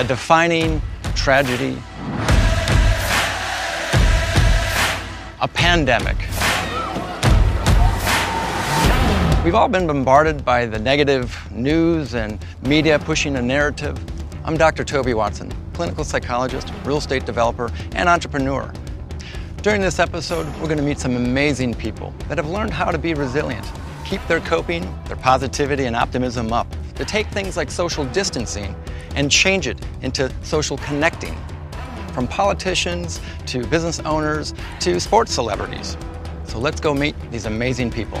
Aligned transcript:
a 0.00 0.04
defining 0.04 0.80
tragedy, 1.14 1.76
a 5.42 5.48
pandemic. 5.52 6.16
We've 9.44 9.54
all 9.54 9.68
been 9.68 9.86
bombarded 9.86 10.42
by 10.42 10.64
the 10.64 10.78
negative 10.78 11.38
news 11.52 12.14
and 12.14 12.42
media 12.62 12.98
pushing 12.98 13.36
a 13.36 13.42
narrative. 13.42 13.98
I'm 14.46 14.56
Dr. 14.56 14.84
Toby 14.84 15.12
Watson, 15.12 15.52
clinical 15.74 16.02
psychologist, 16.02 16.72
real 16.86 16.96
estate 16.96 17.26
developer, 17.26 17.70
and 17.94 18.08
entrepreneur. 18.08 18.72
During 19.60 19.82
this 19.82 19.98
episode, 19.98 20.46
we're 20.60 20.68
going 20.68 20.78
to 20.78 20.82
meet 20.82 20.98
some 20.98 21.14
amazing 21.14 21.74
people 21.74 22.14
that 22.30 22.38
have 22.38 22.48
learned 22.48 22.72
how 22.72 22.90
to 22.90 22.96
be 22.96 23.12
resilient, 23.12 23.70
keep 24.06 24.26
their 24.28 24.40
coping, 24.40 24.82
their 25.04 25.16
positivity, 25.16 25.84
and 25.84 25.94
optimism 25.94 26.54
up, 26.54 26.66
to 26.94 27.04
take 27.04 27.26
things 27.26 27.58
like 27.58 27.70
social 27.70 28.06
distancing 28.06 28.74
and 29.14 29.30
change 29.30 29.66
it 29.66 29.78
into 30.02 30.32
social 30.42 30.76
connecting. 30.78 31.36
From 32.12 32.26
politicians 32.26 33.20
to 33.46 33.64
business 33.66 34.00
owners 34.00 34.54
to 34.80 34.98
sports 35.00 35.32
celebrities. 35.32 35.96
So 36.44 36.58
let's 36.58 36.80
go 36.80 36.94
meet 36.94 37.14
these 37.30 37.46
amazing 37.46 37.90
people. 37.90 38.18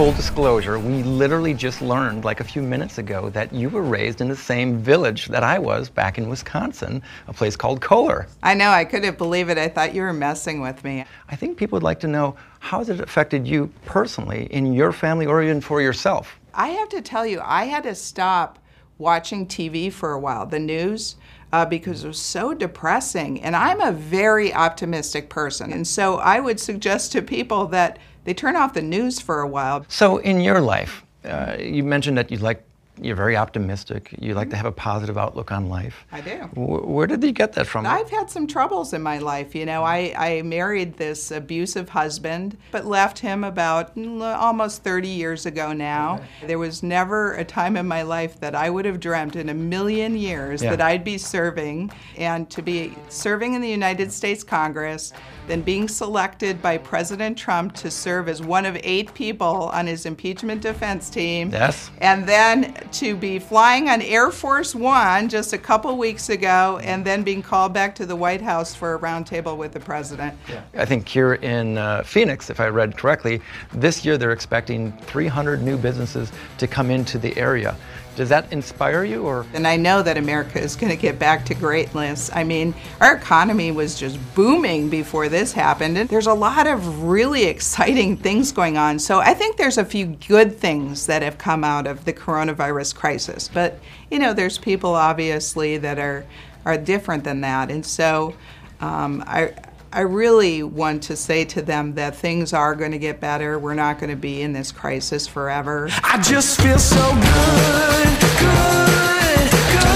Full 0.00 0.12
disclosure, 0.12 0.78
we 0.78 1.02
literally 1.02 1.52
just 1.52 1.82
learned 1.82 2.24
like 2.24 2.40
a 2.40 2.44
few 2.44 2.62
minutes 2.62 2.96
ago 2.96 3.28
that 3.28 3.52
you 3.52 3.68
were 3.68 3.82
raised 3.82 4.22
in 4.22 4.28
the 4.28 4.34
same 4.34 4.78
village 4.78 5.26
that 5.26 5.44
I 5.44 5.58
was 5.58 5.90
back 5.90 6.16
in 6.16 6.30
Wisconsin, 6.30 7.02
a 7.28 7.34
place 7.34 7.54
called 7.54 7.82
Kohler. 7.82 8.26
I 8.42 8.54
know, 8.54 8.70
I 8.70 8.86
couldn't 8.86 9.18
believe 9.18 9.50
it. 9.50 9.58
I 9.58 9.68
thought 9.68 9.94
you 9.94 10.00
were 10.00 10.14
messing 10.14 10.62
with 10.62 10.82
me. 10.84 11.04
I 11.28 11.36
think 11.36 11.58
people 11.58 11.76
would 11.76 11.82
like 11.82 12.00
to 12.00 12.08
know 12.08 12.34
how 12.60 12.78
has 12.78 12.88
it 12.88 12.98
affected 12.98 13.46
you 13.46 13.70
personally 13.84 14.46
in 14.50 14.72
your 14.72 14.90
family 14.90 15.26
or 15.26 15.42
even 15.42 15.60
for 15.60 15.82
yourself? 15.82 16.40
I 16.54 16.68
have 16.68 16.88
to 16.88 17.02
tell 17.02 17.26
you, 17.26 17.42
I 17.44 17.64
had 17.64 17.82
to 17.82 17.94
stop 17.94 18.58
watching 18.96 19.46
TV 19.46 19.92
for 19.92 20.12
a 20.12 20.18
while, 20.18 20.46
the 20.46 20.58
news, 20.58 21.16
uh, 21.52 21.66
because 21.66 22.04
it 22.04 22.08
was 22.08 22.18
so 22.18 22.54
depressing. 22.54 23.42
And 23.42 23.54
I'm 23.54 23.82
a 23.82 23.92
very 23.92 24.54
optimistic 24.54 25.28
person. 25.28 25.74
And 25.74 25.86
so 25.86 26.16
I 26.16 26.40
would 26.40 26.58
suggest 26.58 27.12
to 27.12 27.20
people 27.20 27.66
that 27.66 27.98
they 28.24 28.34
turn 28.34 28.56
off 28.56 28.74
the 28.74 28.82
news 28.82 29.20
for 29.20 29.40
a 29.40 29.46
while. 29.46 29.84
So, 29.88 30.18
in 30.18 30.40
your 30.40 30.60
life, 30.60 31.04
uh, 31.24 31.56
you 31.58 31.82
mentioned 31.82 32.16
that 32.18 32.30
you 32.30 32.38
like 32.38 32.64
you're 33.02 33.16
very 33.16 33.36
optimistic. 33.36 34.14
You 34.18 34.34
like 34.34 34.50
to 34.50 34.56
have 34.56 34.66
a 34.66 34.72
positive 34.72 35.16
outlook 35.16 35.52
on 35.52 35.68
life. 35.68 36.04
I 36.12 36.20
do. 36.20 36.38
W- 36.54 36.86
where 36.86 37.06
did 37.06 37.22
you 37.22 37.32
get 37.32 37.54
that 37.54 37.66
from? 37.66 37.86
I've 37.86 38.10
had 38.10 38.30
some 38.30 38.46
troubles 38.46 38.92
in 38.92 39.02
my 39.02 39.18
life. 39.18 39.54
You 39.54 39.66
know, 39.66 39.82
I, 39.82 40.14
I 40.16 40.42
married 40.42 40.96
this 40.96 41.30
abusive 41.30 41.88
husband, 41.88 42.56
but 42.70 42.86
left 42.86 43.18
him 43.18 43.44
about 43.44 43.96
mm, 43.96 44.22
almost 44.36 44.82
30 44.82 45.08
years 45.08 45.46
ago 45.46 45.72
now. 45.72 46.16
Okay. 46.16 46.46
There 46.48 46.58
was 46.58 46.82
never 46.82 47.34
a 47.34 47.44
time 47.44 47.76
in 47.76 47.86
my 47.86 48.02
life 48.02 48.38
that 48.40 48.54
I 48.54 48.70
would 48.70 48.84
have 48.84 49.00
dreamt 49.00 49.36
in 49.36 49.48
a 49.48 49.54
million 49.54 50.16
years 50.16 50.62
yeah. 50.62 50.70
that 50.70 50.80
I'd 50.80 51.04
be 51.04 51.18
serving 51.18 51.90
and 52.16 52.50
to 52.50 52.62
be 52.62 52.94
serving 53.08 53.54
in 53.54 53.60
the 53.60 53.68
United 53.68 54.12
States 54.12 54.44
Congress, 54.44 55.12
then 55.46 55.62
being 55.62 55.88
selected 55.88 56.60
by 56.60 56.78
President 56.78 57.36
Trump 57.36 57.74
to 57.76 57.90
serve 57.90 58.28
as 58.28 58.42
one 58.42 58.66
of 58.66 58.78
eight 58.82 59.12
people 59.14 59.70
on 59.72 59.86
his 59.86 60.06
impeachment 60.06 60.60
defense 60.60 61.10
team. 61.10 61.50
Yes. 61.50 61.90
And 61.98 62.26
then 62.26 62.74
to 62.92 63.16
be 63.16 63.38
flying 63.38 63.88
on 63.88 64.02
Air 64.02 64.30
Force 64.30 64.74
One 64.74 65.28
just 65.28 65.52
a 65.52 65.58
couple 65.58 65.96
weeks 65.96 66.28
ago 66.28 66.80
and 66.82 67.04
then 67.04 67.22
being 67.22 67.42
called 67.42 67.72
back 67.72 67.94
to 67.96 68.06
the 68.06 68.16
White 68.16 68.40
House 68.40 68.74
for 68.74 68.94
a 68.94 68.98
roundtable 68.98 69.56
with 69.56 69.72
the 69.72 69.80
president. 69.80 70.36
Yeah. 70.48 70.62
I 70.74 70.84
think 70.84 71.08
here 71.08 71.34
in 71.34 71.78
uh, 71.78 72.02
Phoenix, 72.02 72.50
if 72.50 72.60
I 72.60 72.68
read 72.68 72.96
correctly, 72.96 73.40
this 73.72 74.04
year 74.04 74.18
they're 74.18 74.32
expecting 74.32 74.92
300 75.02 75.62
new 75.62 75.76
businesses 75.76 76.32
to 76.58 76.66
come 76.66 76.90
into 76.90 77.18
the 77.18 77.36
area. 77.36 77.76
Does 78.16 78.28
that 78.28 78.52
inspire 78.52 79.04
you 79.04 79.22
or 79.22 79.46
And 79.54 79.66
I 79.66 79.76
know 79.76 80.02
that 80.02 80.18
America 80.18 80.60
is 80.60 80.76
going 80.76 80.90
to 80.90 80.96
get 80.96 81.18
back 81.18 81.44
to 81.46 81.54
greatness. 81.54 82.30
I 82.34 82.44
mean, 82.44 82.74
our 83.00 83.16
economy 83.16 83.72
was 83.72 83.98
just 83.98 84.18
booming 84.34 84.88
before 84.88 85.28
this 85.28 85.52
happened 85.52 85.96
and 85.96 86.08
there's 86.08 86.26
a 86.26 86.34
lot 86.34 86.66
of 86.66 87.02
really 87.04 87.44
exciting 87.44 88.16
things 88.16 88.52
going 88.52 88.76
on. 88.76 88.98
So 88.98 89.20
I 89.20 89.34
think 89.34 89.56
there's 89.56 89.78
a 89.78 89.84
few 89.84 90.06
good 90.06 90.56
things 90.56 91.06
that 91.06 91.22
have 91.22 91.38
come 91.38 91.64
out 91.64 91.86
of 91.86 92.04
the 92.04 92.12
coronavirus 92.12 92.94
crisis. 92.94 93.48
But, 93.48 93.78
you 94.10 94.18
know, 94.18 94.34
there's 94.34 94.58
people 94.58 94.94
obviously 94.94 95.78
that 95.78 95.98
are 95.98 96.24
are 96.64 96.76
different 96.76 97.24
than 97.24 97.40
that. 97.40 97.70
And 97.70 97.84
so 97.84 98.34
um, 98.80 99.24
I 99.26 99.54
I 99.92 100.02
really 100.02 100.62
want 100.62 101.02
to 101.04 101.16
say 101.16 101.44
to 101.46 101.62
them 101.62 101.94
that 101.94 102.14
things 102.14 102.52
are 102.52 102.76
going 102.76 102.92
to 102.92 102.98
get 102.98 103.18
better. 103.18 103.58
We're 103.58 103.74
not 103.74 103.98
going 103.98 104.10
to 104.10 104.16
be 104.16 104.40
in 104.40 104.52
this 104.52 104.70
crisis 104.70 105.26
forever. 105.26 105.88
I 106.04 106.22
just 106.22 106.60
feel 106.60 106.78
so 106.78 106.96
good, 106.96 108.20
good, 108.38 109.50
good. 109.50 109.90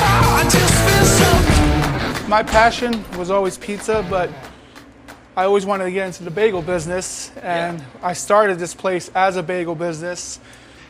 Oh, 0.00 0.40
I 0.40 0.48
just 0.50 0.74
feel 0.88 2.22
so 2.22 2.28
My 2.28 2.42
passion 2.42 3.04
was 3.18 3.30
always 3.30 3.58
pizza, 3.58 4.06
but 4.08 4.30
I 5.36 5.44
always 5.44 5.66
wanted 5.66 5.84
to 5.84 5.90
get 5.90 6.06
into 6.06 6.24
the 6.24 6.30
bagel 6.30 6.62
business, 6.62 7.32
and 7.42 7.78
yeah. 7.80 7.84
I 8.02 8.14
started 8.14 8.58
this 8.58 8.72
place 8.72 9.10
as 9.14 9.36
a 9.36 9.42
bagel 9.42 9.74
business. 9.74 10.40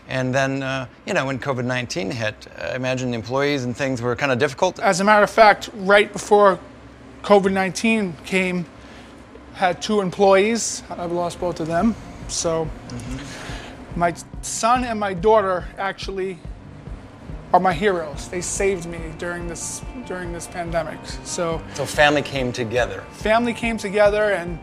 And 0.08 0.32
then, 0.32 0.62
uh, 0.62 0.86
you 1.06 1.12
know, 1.12 1.26
when 1.26 1.40
COVID 1.40 1.64
19 1.64 2.12
hit, 2.12 2.46
I 2.56 2.76
imagine 2.76 3.10
the 3.10 3.16
employees 3.16 3.64
and 3.64 3.76
things 3.76 4.00
were 4.00 4.14
kind 4.14 4.30
of 4.30 4.38
difficult. 4.38 4.78
As 4.78 5.00
a 5.00 5.04
matter 5.04 5.24
of 5.24 5.30
fact, 5.30 5.70
right 5.74 6.12
before 6.12 6.60
COVID 7.26 7.52
19 7.52 8.14
came, 8.24 8.64
had 9.54 9.82
two 9.82 10.00
employees. 10.00 10.84
I've 10.88 11.10
lost 11.10 11.40
both 11.40 11.58
of 11.58 11.66
them. 11.66 11.96
So 12.28 12.66
mm-hmm. 12.66 13.98
my 13.98 14.14
son 14.42 14.84
and 14.84 15.00
my 15.00 15.12
daughter 15.12 15.64
actually 15.76 16.38
are 17.52 17.58
my 17.58 17.72
heroes. 17.72 18.28
They 18.28 18.40
saved 18.40 18.86
me 18.86 19.00
during 19.18 19.48
this 19.48 19.82
during 20.06 20.32
this 20.32 20.46
pandemic. 20.46 21.00
So 21.24 21.60
So 21.74 21.84
family 21.84 22.22
came 22.22 22.52
together. 22.52 23.00
Family 23.10 23.52
came 23.52 23.76
together 23.76 24.30
and 24.30 24.56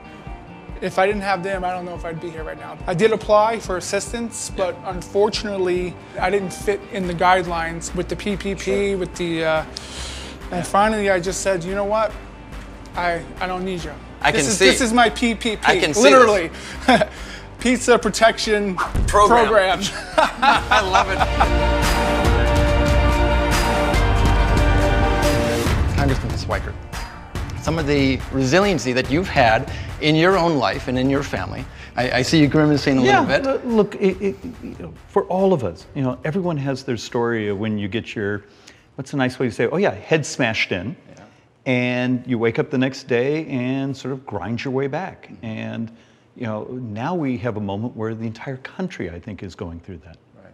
if 0.79 0.97
I 0.97 1.06
didn't 1.06 1.23
have 1.23 1.44
them, 1.44 1.66
I 1.66 1.72
don't 1.72 1.84
know 1.84 1.96
if 1.96 2.06
I'd 2.06 2.22
be 2.22 2.29
here 2.29 2.46
right 2.46 2.57
now. 2.57 2.78
I 2.88 2.94
did 2.94 3.12
apply 3.12 3.59
for 3.59 3.75
assistance, 3.75 4.50
but 4.56 4.78
unfortunately, 4.85 5.94
I 6.18 6.29
didn't 6.29 6.53
fit 6.53 6.79
in 6.94 7.07
the 7.07 7.13
guidelines 7.13 7.94
with 7.94 8.07
the 8.07 8.16
PPP, 8.16 8.59
sure. 8.59 8.97
with 8.97 9.13
the. 9.16 9.44
Uh, 9.44 9.66
and 10.52 10.66
finally, 10.66 11.09
I 11.09 11.19
just 11.19 11.41
said, 11.41 11.63
you 11.63 11.75
know 11.75 11.85
what? 11.85 12.12
I, 12.96 13.24
I 13.40 13.48
don't 13.48 13.66
need 13.66 13.84
you. 13.84 13.92
I 14.22 14.31
this 14.31 14.44
can 14.44 14.52
is, 14.52 14.58
see. 14.58 14.66
This 14.66 14.81
is 14.81 14.94
my 14.94 15.09
PPP. 15.09 15.59
I 15.66 15.80
can 15.80 15.94
see 15.94 16.02
Literally. 16.04 16.52
Pizza 17.59 17.98
protection 17.98 18.76
program. 19.08 19.48
program. 19.48 19.80
I 20.18 20.81
love 20.81 21.09
it. 21.09 21.18
Congressman 25.98 26.32
Schweikert, 26.34 26.76
some 27.64 27.80
of 27.80 27.88
the 27.88 28.20
resiliency 28.32 28.94
that 28.94 29.09
you've 29.09 29.30
had 29.30 29.72
in 30.02 30.16
your 30.16 30.38
own 30.38 30.58
life 30.58 30.88
and 30.88 31.00
in 31.00 31.09
your 31.09 31.24
family. 31.24 31.66
I, 31.96 32.12
I 32.12 32.22
see 32.22 32.40
you 32.40 32.48
grimacing 32.48 33.00
a 33.00 33.03
yeah, 33.03 33.22
little 33.22 33.53
bit. 33.58 33.66
Look, 33.66 33.96
it, 33.96 34.22
it, 34.22 34.36
you 34.62 34.76
know, 34.80 34.94
for 35.08 35.24
all 35.26 35.53
of 35.53 35.64
us, 35.64 35.86
you 35.96 36.03
know, 36.03 36.20
everyone 36.26 36.58
has 36.58 36.84
their 36.84 36.98
story 36.98 37.48
of 37.48 37.58
when 37.58 37.78
you 37.78 37.88
get 37.88 38.14
your, 38.16 38.44
what's 38.96 39.14
a 39.14 39.18
nice 39.18 39.40
way 39.40 39.48
to 39.48 39.52
say, 39.52 39.64
it? 39.64 39.70
oh 39.72 39.78
yeah, 39.78 39.94
head 39.94 40.26
smashed 40.26 40.72
in 40.72 40.96
and 41.66 42.24
you 42.28 42.38
wake 42.38 42.59
up 42.59 42.69
the 42.69 42.78
next 42.78 43.07
day 43.07 43.46
and 43.47 43.96
sort 43.96 44.12
of 44.12 44.25
grind 44.25 44.63
your 44.63 44.74
way 44.74 44.88
back. 44.88 45.31
And 45.41 45.91
you 46.35 46.44
know, 46.44 46.63
now 46.63 47.13
we 47.13 47.38
have 47.38 47.57
a 47.57 47.62
moment 47.62 47.96
where 47.96 48.16
the 48.16 48.25
entire 48.25 48.57
country, 48.57 49.09
I 49.09 49.19
think, 49.19 49.44
is 49.44 49.56
going 49.56 49.79
through 49.79 50.00
that. 50.00 50.18
Right. 50.35 50.53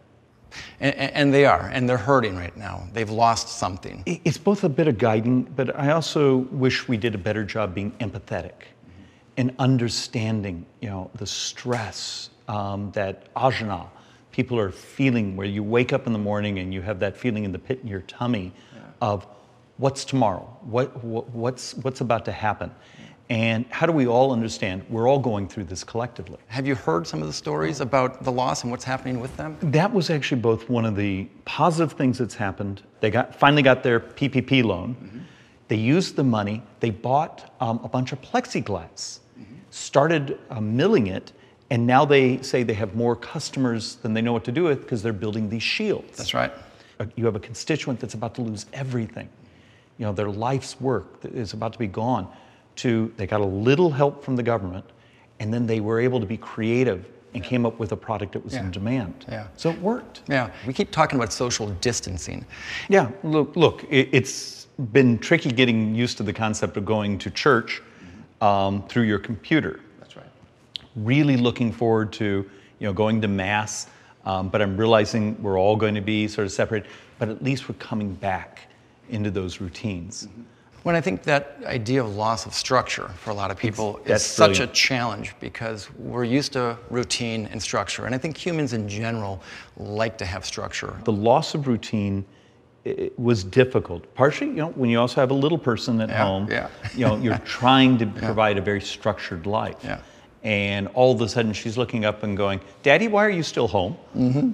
And, 0.81 0.95
and 0.95 1.33
they 1.33 1.45
are, 1.45 1.69
and 1.71 1.87
they're 1.87 1.97
hurting 1.97 2.35
right 2.35 2.55
now. 2.57 2.87
They've 2.91 3.09
lost 3.09 3.47
something. 3.47 4.03
It's 4.05 4.37
both 4.37 4.63
a 4.63 4.69
bit 4.69 4.87
of 4.87 4.97
guiding, 4.97 5.43
but 5.43 5.77
I 5.79 5.91
also 5.91 6.37
wish 6.51 6.87
we 6.87 6.97
did 6.97 7.15
a 7.15 7.17
better 7.17 7.45
job 7.45 7.73
being 7.73 7.91
empathetic 7.99 8.51
mm-hmm. 8.51 9.03
and 9.37 9.55
understanding, 9.57 10.65
you 10.81 10.89
know, 10.89 11.09
the 11.15 11.25
stress 11.25 12.29
um, 12.49 12.91
that 12.91 13.33
ajna 13.35 13.87
people 14.31 14.59
are 14.59 14.71
feeling, 14.71 15.35
where 15.35 15.47
you 15.47 15.63
wake 15.63 15.91
up 15.91 16.07
in 16.07 16.13
the 16.13 16.19
morning 16.19 16.59
and 16.59 16.73
you 16.73 16.81
have 16.81 16.99
that 16.99 17.17
feeling 17.17 17.43
in 17.43 17.51
the 17.51 17.59
pit 17.59 17.79
in 17.83 17.87
your 17.87 18.01
tummy 18.01 18.51
yeah. 18.73 18.81
of 19.01 19.27
what's 19.79 20.05
tomorrow? 20.05 20.45
What, 20.61 21.03
what, 21.03 21.29
what's, 21.29 21.73
what's 21.75 22.01
about 22.01 22.25
to 22.25 22.31
happen? 22.31 22.69
And 23.29 23.65
how 23.69 23.85
do 23.85 23.91
we 23.91 24.07
all 24.07 24.33
understand 24.33 24.83
we're 24.89 25.07
all 25.07 25.19
going 25.19 25.47
through 25.47 25.65
this 25.65 25.83
collectively? 25.83 26.37
Have 26.47 26.67
you 26.67 26.75
heard 26.75 27.07
some 27.07 27.21
of 27.21 27.27
the 27.27 27.33
stories 27.33 27.79
about 27.79 28.23
the 28.23 28.31
loss 28.31 28.63
and 28.63 28.71
what's 28.71 28.83
happening 28.83 29.19
with 29.19 29.35
them? 29.37 29.57
That 29.61 29.93
was 29.93 30.09
actually 30.09 30.41
both 30.41 30.67
one 30.67 30.83
of 30.83 30.95
the 30.95 31.25
positive 31.45 31.97
things 31.97 32.17
that's 32.17 32.35
happened. 32.35 32.81
They 32.99 33.11
got, 33.11 33.33
finally 33.35 33.61
got 33.61 33.83
their 33.83 33.99
PPP 33.99 34.63
loan. 34.63 34.95
Mm-hmm. 34.95 35.19
They 35.67 35.75
used 35.75 36.15
the 36.15 36.23
money. 36.23 36.63
They 36.79 36.89
bought 36.89 37.53
um, 37.61 37.79
a 37.83 37.87
bunch 37.87 38.11
of 38.11 38.21
plexiglass, 38.21 39.19
mm-hmm. 39.39 39.55
started 39.69 40.39
uh, 40.49 40.59
milling 40.59 41.07
it, 41.07 41.31
and 41.69 41.85
now 41.85 42.03
they 42.03 42.41
say 42.41 42.63
they 42.63 42.73
have 42.73 42.95
more 42.95 43.15
customers 43.15 43.97
than 43.97 44.15
they 44.15 44.23
know 44.23 44.33
what 44.33 44.43
to 44.45 44.51
do 44.51 44.63
with 44.63 44.81
because 44.81 45.03
they're 45.03 45.13
building 45.13 45.49
these 45.49 45.61
shields. 45.61 46.17
That's 46.17 46.33
right. 46.33 46.51
Uh, 46.99 47.05
you 47.15 47.25
have 47.25 47.35
a 47.35 47.39
constituent 47.39 47.99
that's 47.99 48.15
about 48.15 48.33
to 48.35 48.41
lose 48.41 48.65
everything 48.73 49.29
you 49.99 50.05
know, 50.05 50.13
their 50.13 50.29
life's 50.31 50.79
work 50.81 51.19
is 51.23 51.53
about 51.53 51.73
to 51.73 51.79
be 51.79 51.85
gone 51.87 52.27
to 52.77 53.11
they 53.17 53.27
got 53.27 53.41
a 53.41 53.45
little 53.45 53.91
help 53.91 54.23
from 54.23 54.35
the 54.37 54.43
government 54.43 54.85
and 55.39 55.53
then 55.53 55.67
they 55.67 55.81
were 55.81 55.99
able 55.99 56.19
to 56.19 56.25
be 56.25 56.37
creative 56.37 57.05
and 57.35 57.43
came 57.43 57.63
up 57.65 57.77
with 57.77 57.91
a 57.91 57.95
product 57.97 58.31
that 58.33 58.43
was 58.43 58.53
Yeah. 58.53 58.61
in 58.61 58.71
demand. 58.71 59.25
Yeah. 59.29 59.47
So 59.55 59.69
it 59.69 59.79
worked. 59.81 60.21
Yeah, 60.27 60.49
we 60.65 60.73
keep 60.73 60.89
talking 60.89 61.19
about 61.19 61.31
social 61.31 61.69
distancing. 61.81 62.43
Yeah, 62.87 63.11
look, 63.23 63.55
look 63.55 63.83
it, 63.83 64.09
it's 64.11 64.65
been 64.91 65.19
tricky 65.19 65.51
getting 65.51 65.93
used 65.93 66.17
to 66.17 66.23
the 66.23 66.33
concept 66.33 66.77
of 66.77 66.85
going 66.85 67.17
to 67.19 67.29
church 67.29 67.81
um, 68.41 68.87
through 68.87 69.03
your 69.03 69.19
computer. 69.19 69.81
That's 69.99 70.15
right. 70.15 70.25
Really 70.95 71.35
looking 71.37 71.71
forward 71.71 72.11
to, 72.13 72.49
you 72.79 72.87
know, 72.87 72.93
going 72.93 73.21
to 73.21 73.27
mass, 73.27 73.87
um, 74.25 74.47
but 74.49 74.61
I'm 74.61 74.77
realizing 74.77 75.39
we're 75.43 75.59
all 75.59 75.75
going 75.75 75.95
to 75.95 76.01
be 76.01 76.27
sort 76.27 76.45
of 76.45 76.51
separate. 76.53 76.85
But 77.19 77.27
at 77.29 77.43
least 77.43 77.67
we're 77.67 77.75
coming 77.75 78.13
back 78.13 78.68
into 79.09 79.31
those 79.31 79.59
routines. 79.61 80.27
When 80.83 80.95
I 80.95 81.01
think 81.01 81.23
that 81.23 81.57
idea 81.65 82.01
of 82.01 82.15
loss 82.15 82.45
of 82.45 82.53
structure 82.53 83.09
for 83.17 83.31
a 83.31 83.33
lot 83.33 83.51
of 83.51 83.57
people 83.57 83.99
is 84.05 84.23
such 84.25 84.51
brilliant. 84.51 84.71
a 84.71 84.73
challenge 84.73 85.35
because 85.41 85.89
we're 85.95 86.23
used 86.23 86.53
to 86.53 86.77
routine 86.89 87.47
and 87.51 87.61
structure. 87.61 88.05
And 88.05 88.15
I 88.15 88.17
think 88.17 88.37
humans 88.37 88.71
in 88.73 88.87
general 88.87 89.41
like 89.75 90.17
to 90.19 90.25
have 90.25 90.45
structure. 90.45 90.95
The 91.03 91.11
loss 91.11 91.53
of 91.53 91.67
routine 91.67 92.23
was 93.17 93.43
difficult. 93.43 94.11
Partially, 94.15 94.47
you 94.51 94.55
know, 94.55 94.69
when 94.69 94.89
you 94.89 94.99
also 94.99 95.19
have 95.19 95.31
a 95.31 95.35
little 95.35 95.57
person 95.57 95.99
at 95.99 96.09
Yeah, 96.09 96.23
home, 96.25 96.47
yeah. 96.49 96.69
you 96.95 97.05
know, 97.05 97.17
you're 97.17 97.37
trying 97.45 97.97
to 97.97 98.05
provide 98.05 98.57
a 98.57 98.61
very 98.61 98.81
structured 98.81 99.45
life. 99.45 99.75
Yeah. 99.83 99.99
And 100.43 100.87
all 100.93 101.11
of 101.11 101.19
a 101.19 101.27
sudden, 101.27 101.51
she's 101.51 101.77
looking 101.77 102.05
up 102.05 102.23
and 102.23 102.37
going, 102.37 102.61
"Daddy, 102.81 103.09
why 103.09 103.25
are 103.25 103.29
you 103.29 103.43
still 103.43 103.67
home?" 103.67 103.97
Mm-hmm. 104.15 104.51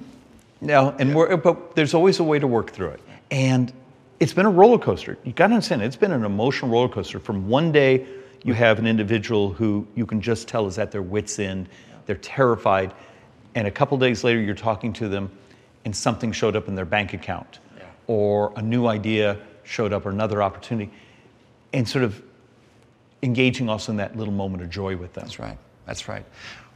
No, 0.60 0.92
and 0.98 1.14
we're, 1.14 1.36
but 1.36 1.76
there's 1.76 1.94
always 1.94 2.18
a 2.18 2.24
way 2.24 2.40
to 2.40 2.46
work 2.48 2.72
through 2.72 2.88
it. 2.88 3.00
And 3.30 3.72
it's 4.20 4.32
been 4.32 4.46
a 4.46 4.50
roller 4.50 4.78
coaster. 4.78 5.18
You 5.24 5.32
got 5.32 5.48
to 5.48 5.54
understand, 5.54 5.82
it's 5.82 5.96
been 5.96 6.12
an 6.12 6.24
emotional 6.24 6.70
roller 6.70 6.88
coaster. 6.88 7.18
From 7.18 7.48
one 7.48 7.72
day, 7.72 8.06
you 8.44 8.54
have 8.54 8.78
an 8.78 8.86
individual 8.86 9.52
who 9.52 9.86
you 9.94 10.06
can 10.06 10.20
just 10.20 10.48
tell 10.48 10.66
is 10.66 10.78
at 10.78 10.90
their 10.90 11.02
wits' 11.02 11.38
end. 11.38 11.68
They're 12.06 12.16
terrified, 12.16 12.94
and 13.54 13.66
a 13.66 13.70
couple 13.70 13.98
days 13.98 14.22
later, 14.22 14.40
you're 14.40 14.54
talking 14.54 14.92
to 14.94 15.08
them, 15.08 15.30
and 15.84 15.94
something 15.94 16.32
showed 16.32 16.56
up 16.56 16.68
in 16.68 16.74
their 16.74 16.84
bank 16.84 17.12
account, 17.12 17.58
or 18.06 18.52
a 18.56 18.62
new 18.62 18.86
idea 18.86 19.38
showed 19.64 19.92
up, 19.92 20.06
or 20.06 20.10
another 20.10 20.42
opportunity, 20.42 20.92
and 21.72 21.88
sort 21.88 22.04
of 22.04 22.22
engaging 23.22 23.68
also 23.68 23.90
in 23.90 23.96
that 23.96 24.16
little 24.16 24.32
moment 24.32 24.62
of 24.62 24.70
joy 24.70 24.96
with 24.96 25.12
them. 25.14 25.24
That's 25.24 25.38
right. 25.38 25.58
That's 25.86 26.08
right. 26.08 26.24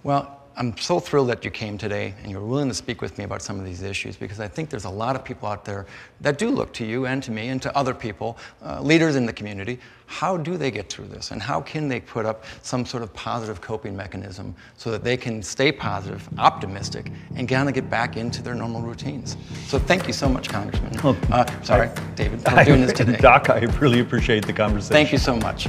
Well, 0.02 0.39
I'm 0.56 0.76
so 0.76 1.00
thrilled 1.00 1.28
that 1.28 1.44
you 1.44 1.50
came 1.50 1.78
today 1.78 2.14
and 2.22 2.30
you're 2.30 2.44
willing 2.44 2.68
to 2.68 2.74
speak 2.74 3.00
with 3.00 3.16
me 3.16 3.24
about 3.24 3.40
some 3.40 3.58
of 3.58 3.64
these 3.64 3.82
issues 3.82 4.16
because 4.16 4.40
I 4.40 4.48
think 4.48 4.68
there's 4.68 4.84
a 4.84 4.90
lot 4.90 5.16
of 5.16 5.24
people 5.24 5.48
out 5.48 5.64
there 5.64 5.86
that 6.20 6.38
do 6.38 6.50
look 6.50 6.72
to 6.74 6.84
you 6.84 7.06
and 7.06 7.22
to 7.22 7.30
me 7.30 7.48
and 7.48 7.62
to 7.62 7.76
other 7.76 7.94
people, 7.94 8.36
uh, 8.62 8.80
leaders 8.82 9.16
in 9.16 9.26
the 9.26 9.32
community. 9.32 9.78
How 10.06 10.36
do 10.36 10.56
they 10.56 10.70
get 10.70 10.90
through 10.90 11.06
this 11.06 11.30
and 11.30 11.40
how 11.40 11.60
can 11.60 11.88
they 11.88 12.00
put 12.00 12.26
up 12.26 12.44
some 12.62 12.84
sort 12.84 13.02
of 13.02 13.14
positive 13.14 13.60
coping 13.60 13.96
mechanism 13.96 14.54
so 14.76 14.90
that 14.90 15.04
they 15.04 15.16
can 15.16 15.42
stay 15.42 15.70
positive, 15.70 16.28
optimistic, 16.36 17.10
and 17.36 17.48
kind 17.48 17.68
of 17.68 17.74
get 17.74 17.88
back 17.88 18.16
into 18.16 18.42
their 18.42 18.54
normal 18.54 18.82
routines? 18.82 19.36
So 19.66 19.78
thank 19.78 20.06
you 20.06 20.12
so 20.12 20.28
much, 20.28 20.48
Congressman. 20.48 20.98
Uh, 21.32 21.62
sorry, 21.62 21.90
David, 22.16 22.42
for 22.48 22.64
doing 22.64 22.80
this 22.80 22.92
today. 22.92 23.16
Doc, 23.16 23.48
I 23.50 23.60
really 23.78 24.00
appreciate 24.00 24.46
the 24.46 24.52
conversation. 24.52 24.92
Thank 24.92 25.12
you 25.12 25.18
so 25.18 25.36
much. 25.36 25.68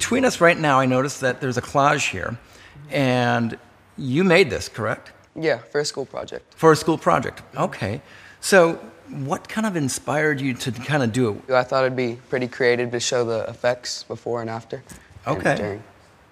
Between 0.00 0.24
us 0.24 0.40
right 0.40 0.58
now, 0.58 0.80
I 0.80 0.86
noticed 0.86 1.20
that 1.20 1.42
there's 1.42 1.58
a 1.58 1.60
collage 1.62 2.08
here, 2.10 2.38
and 2.90 3.58
you 3.98 4.24
made 4.24 4.48
this, 4.48 4.66
correct? 4.66 5.12
Yeah, 5.36 5.58
for 5.58 5.78
a 5.78 5.84
school 5.84 6.06
project. 6.06 6.54
For 6.54 6.72
a 6.72 6.76
school 6.76 6.96
project. 6.96 7.42
Okay. 7.54 8.00
So, 8.40 8.76
what 9.10 9.46
kind 9.46 9.66
of 9.66 9.76
inspired 9.76 10.40
you 10.40 10.54
to 10.54 10.72
kind 10.72 11.02
of 11.02 11.12
do 11.12 11.28
it? 11.46 11.52
I 11.52 11.64
thought 11.64 11.84
it'd 11.84 11.96
be 11.96 12.18
pretty 12.30 12.48
creative 12.48 12.90
to 12.92 12.98
show 12.98 13.26
the 13.26 13.40
effects 13.50 14.04
before 14.04 14.40
and 14.40 14.48
after. 14.48 14.82
and 15.26 15.36
Okay. 15.36 15.56
during. 15.56 15.82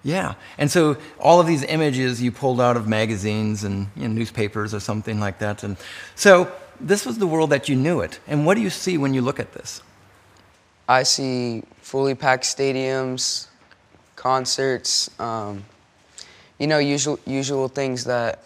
Yeah. 0.01 0.33
And 0.57 0.71
so, 0.71 0.97
all 1.19 1.39
of 1.39 1.45
these 1.45 1.63
images 1.63 2.23
you 2.23 2.31
pulled 2.31 2.59
out 2.59 2.75
of 2.75 2.87
magazines 2.87 3.63
and 3.63 3.87
you 3.95 4.07
know, 4.07 4.13
newspapers 4.15 4.73
or 4.73 4.79
something 4.79 5.19
like 5.19 5.37
that. 5.39 5.63
And 5.63 5.77
so, 6.15 6.51
this 6.81 7.05
was 7.05 7.19
the 7.19 7.27
world 7.27 7.51
that 7.51 7.69
you 7.69 7.75
knew 7.75 7.99
it. 8.01 8.19
And 8.25 8.47
what 8.47 8.55
do 8.55 8.61
you 8.61 8.71
see 8.71 8.97
when 8.97 9.13
you 9.13 9.21
look 9.21 9.39
at 9.39 9.53
this? 9.53 9.83
I 10.87 11.03
see 11.03 11.61
fully 11.83 12.15
packed 12.15 12.45
stadiums, 12.45 13.45
concerts, 14.19 15.09
um, 15.19 15.63
you 16.59 16.67
know, 16.67 16.77
usual 16.77 17.17
usual 17.25 17.69
things 17.69 18.03
that 18.03 18.43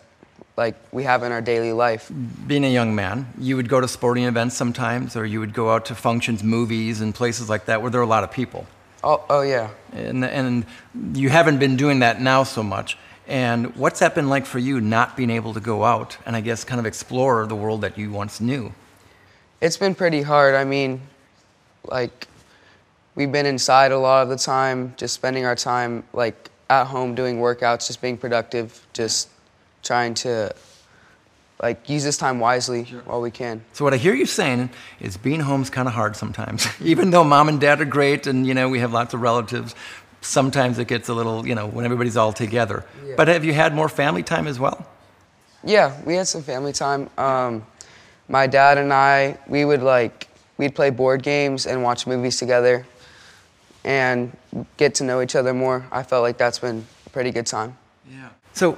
like 0.56 0.76
we 0.92 1.04
have 1.04 1.24
in 1.24 1.32
our 1.32 1.42
daily 1.42 1.74
life. 1.74 2.12
Being 2.48 2.64
a 2.64 2.72
young 2.72 2.94
man, 2.94 3.28
you 3.40 3.56
would 3.56 3.68
go 3.68 3.82
to 3.82 3.88
sporting 3.88 4.26
events 4.26 4.56
sometimes, 4.56 5.16
or 5.16 5.26
you 5.26 5.40
would 5.40 5.54
go 5.54 5.72
out 5.72 5.86
to 5.86 5.96
functions, 5.96 6.44
movies, 6.44 7.02
and 7.02 7.14
places 7.14 7.50
like 7.50 7.66
that 7.66 7.82
where 7.82 7.90
there 7.90 8.00
are 8.00 8.04
a 8.04 8.14
lot 8.18 8.24
of 8.24 8.32
people. 8.32 8.68
Oh, 9.04 9.24
oh 9.30 9.42
yeah. 9.42 9.70
And, 9.92 10.24
and 10.24 10.66
you 11.14 11.30
haven't 11.30 11.58
been 11.58 11.76
doing 11.76 12.00
that 12.00 12.22
now 12.22 12.44
so 12.44 12.62
much. 12.62 12.98
And 13.28 13.76
what's 13.76 14.00
that 14.00 14.14
been 14.16 14.30
like 14.30 14.46
for 14.46 14.60
you 14.60 14.80
not 14.80 15.18
being 15.18 15.32
able 15.32 15.54
to 15.54 15.60
go 15.60 15.84
out 15.84 16.18
and 16.26 16.36
I 16.36 16.42
guess 16.42 16.64
kind 16.64 16.80
of 16.80 16.86
explore 16.86 17.48
the 17.48 17.56
world 17.56 17.82
that 17.82 17.98
you 17.98 18.12
once 18.12 18.40
knew? 18.40 18.72
It's 19.60 19.78
been 19.78 19.96
pretty 19.96 20.22
hard. 20.22 20.56
I 20.56 20.66
mean, 20.66 21.02
like, 21.86 22.28
we've 23.16 23.32
been 23.32 23.46
inside 23.46 23.92
a 23.92 23.98
lot 23.98 24.24
of 24.24 24.30
the 24.30 24.38
time, 24.38 24.94
just 24.98 25.14
spending 25.14 25.46
our 25.46 25.56
time, 25.56 26.04
like, 26.14 26.50
at 26.70 26.86
home 26.86 27.16
doing 27.16 27.38
workouts, 27.38 27.88
just 27.88 28.02
being 28.02 28.18
productive, 28.18 28.86
just 28.94 29.30
trying 29.84 30.14
to, 30.14 30.54
like, 31.62 31.88
use 31.90 32.04
this 32.04 32.18
time 32.18 32.40
wisely 32.40 32.84
while 33.06 33.22
we 33.22 33.32
can. 33.32 33.64
So 33.74 33.84
what 33.84 33.94
I 33.94 33.98
hear 33.98 34.14
you 34.14 34.26
saying 34.26 34.70
is 35.00 35.18
being 35.18 35.40
home's 35.40 35.70
kind 35.70 35.88
of 35.88 35.94
hard 35.94 36.16
sometimes. 36.16 36.68
Even 36.82 37.12
though 37.12 37.24
mom 37.24 37.50
and 37.50 37.60
dad 37.60 37.82
are 37.82 37.86
great 37.86 38.28
and 38.28 38.48
you 38.48 38.54
know 38.54 38.70
we 38.70 38.80
have 38.80 38.94
lots 38.94 39.14
of 39.14 39.22
relatives, 39.22 39.76
sometimes 40.22 40.80
it 40.80 40.88
gets 40.88 41.10
a 41.10 41.14
little, 41.14 41.46
you 41.46 41.54
know, 41.56 41.68
when 41.68 41.86
everybody's 41.86 42.18
all 42.18 42.34
together. 42.34 42.86
But 43.16 43.28
have 43.28 43.46
you 43.46 43.54
had 43.54 43.76
more 43.76 43.90
family 43.90 44.24
time 44.24 44.48
as 44.48 44.60
well? 44.60 44.88
Yeah, 45.64 45.96
we 46.06 46.16
had 46.16 46.28
some 46.28 46.42
family 46.42 46.74
time. 46.74 47.10
Um, 47.18 47.66
my 48.28 48.48
dad 48.48 48.78
and 48.78 48.92
I, 48.92 49.38
we 49.48 49.66
would, 49.66 49.82
like, 49.82 50.28
we'd 50.58 50.76
play 50.76 50.90
board 50.90 51.24
games 51.24 51.68
and 51.68 51.84
watch 51.84 52.08
movies 52.08 52.38
together 52.38 52.86
and 53.84 54.36
get 54.78 54.96
to 54.96 55.04
know 55.04 55.22
each 55.22 55.36
other 55.36 55.54
more. 55.54 55.86
I 55.92 56.04
felt 56.04 56.24
like 56.24 56.38
that's 56.38 56.60
been 56.60 56.86
a 57.06 57.10
pretty 57.10 57.32
good 57.32 57.46
time. 57.46 57.78
Yeah. 58.10 58.30
So 58.54 58.78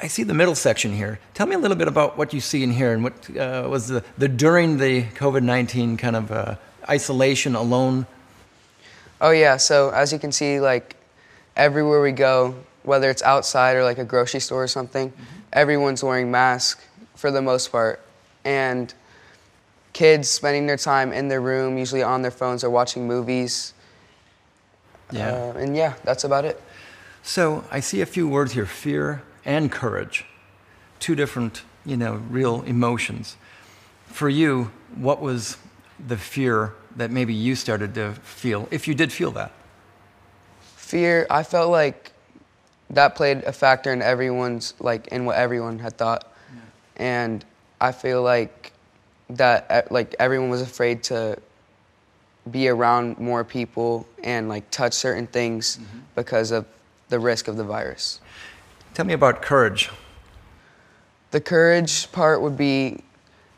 I 0.00 0.08
see 0.08 0.22
the 0.22 0.34
middle 0.34 0.54
section 0.54 0.94
here. 0.94 1.18
Tell 1.34 1.46
me 1.46 1.54
a 1.54 1.58
little 1.58 1.76
bit 1.76 1.88
about 1.88 2.18
what 2.18 2.32
you 2.34 2.40
see 2.40 2.62
in 2.62 2.70
here 2.70 2.92
and 2.92 3.02
what 3.02 3.36
uh, 3.36 3.66
was 3.68 3.88
the, 3.88 4.04
the 4.18 4.28
during 4.28 4.76
the 4.78 5.04
COVID 5.14 5.42
19 5.42 5.96
kind 5.96 6.16
of 6.16 6.30
uh, 6.30 6.56
isolation, 6.88 7.54
alone. 7.54 8.06
Oh 9.20 9.30
yeah, 9.30 9.56
so 9.56 9.90
as 9.90 10.12
you 10.12 10.18
can 10.18 10.32
see, 10.32 10.60
like 10.60 10.96
everywhere 11.56 12.02
we 12.02 12.12
go, 12.12 12.54
whether 12.82 13.08
it's 13.08 13.22
outside 13.22 13.76
or 13.76 13.84
like 13.84 13.98
a 13.98 14.04
grocery 14.04 14.40
store 14.40 14.62
or 14.62 14.68
something, 14.68 15.12
everyone's 15.52 16.04
wearing 16.04 16.30
masks 16.30 16.84
for 17.14 17.30
the 17.30 17.40
most 17.40 17.72
part, 17.72 18.00
and 18.44 18.92
kids 19.94 20.28
spending 20.28 20.66
their 20.66 20.76
time 20.76 21.12
in 21.12 21.28
their 21.28 21.40
room, 21.40 21.78
usually 21.78 22.02
on 22.02 22.20
their 22.20 22.30
phones 22.30 22.62
or 22.62 22.68
watching 22.68 23.06
movies. 23.06 23.72
Yeah. 25.10 25.28
Uh, 25.28 25.58
and 25.58 25.76
yeah, 25.76 25.94
that's 26.04 26.24
about 26.24 26.44
it. 26.44 26.60
So 27.22 27.64
I 27.70 27.80
see 27.80 28.00
a 28.00 28.06
few 28.06 28.28
words 28.28 28.52
here 28.52 28.66
fear 28.66 29.22
and 29.44 29.70
courage. 29.70 30.24
Two 30.98 31.14
different, 31.14 31.62
you 31.84 31.96
know, 31.96 32.22
real 32.30 32.62
emotions. 32.62 33.36
For 34.06 34.28
you, 34.28 34.70
what 34.94 35.20
was 35.20 35.56
the 36.06 36.16
fear 36.16 36.74
that 36.96 37.10
maybe 37.10 37.34
you 37.34 37.54
started 37.54 37.94
to 37.94 38.12
feel, 38.22 38.68
if 38.70 38.88
you 38.88 38.94
did 38.94 39.12
feel 39.12 39.30
that? 39.32 39.52
Fear, 40.76 41.26
I 41.30 41.42
felt 41.42 41.70
like 41.70 42.12
that 42.90 43.16
played 43.16 43.42
a 43.44 43.52
factor 43.52 43.92
in 43.92 44.00
everyone's, 44.02 44.74
like, 44.78 45.08
in 45.08 45.24
what 45.24 45.36
everyone 45.36 45.80
had 45.80 45.98
thought. 45.98 46.32
And 46.96 47.44
I 47.80 47.92
feel 47.92 48.22
like 48.22 48.72
that, 49.30 49.90
like, 49.90 50.14
everyone 50.18 50.48
was 50.48 50.62
afraid 50.62 51.02
to 51.04 51.38
be 52.50 52.68
around 52.68 53.18
more 53.18 53.44
people 53.44 54.06
and, 54.22 54.48
like, 54.48 54.70
touch 54.70 54.92
certain 54.92 55.26
things 55.26 55.76
mm-hmm. 55.76 55.98
because 56.14 56.50
of 56.50 56.66
the 57.08 57.18
risk 57.18 57.48
of 57.48 57.56
the 57.56 57.64
virus. 57.64 58.20
Tell 58.94 59.04
me 59.04 59.14
about 59.14 59.42
courage. 59.42 59.90
The 61.30 61.40
courage 61.40 62.10
part 62.12 62.40
would 62.40 62.56
be 62.56 63.02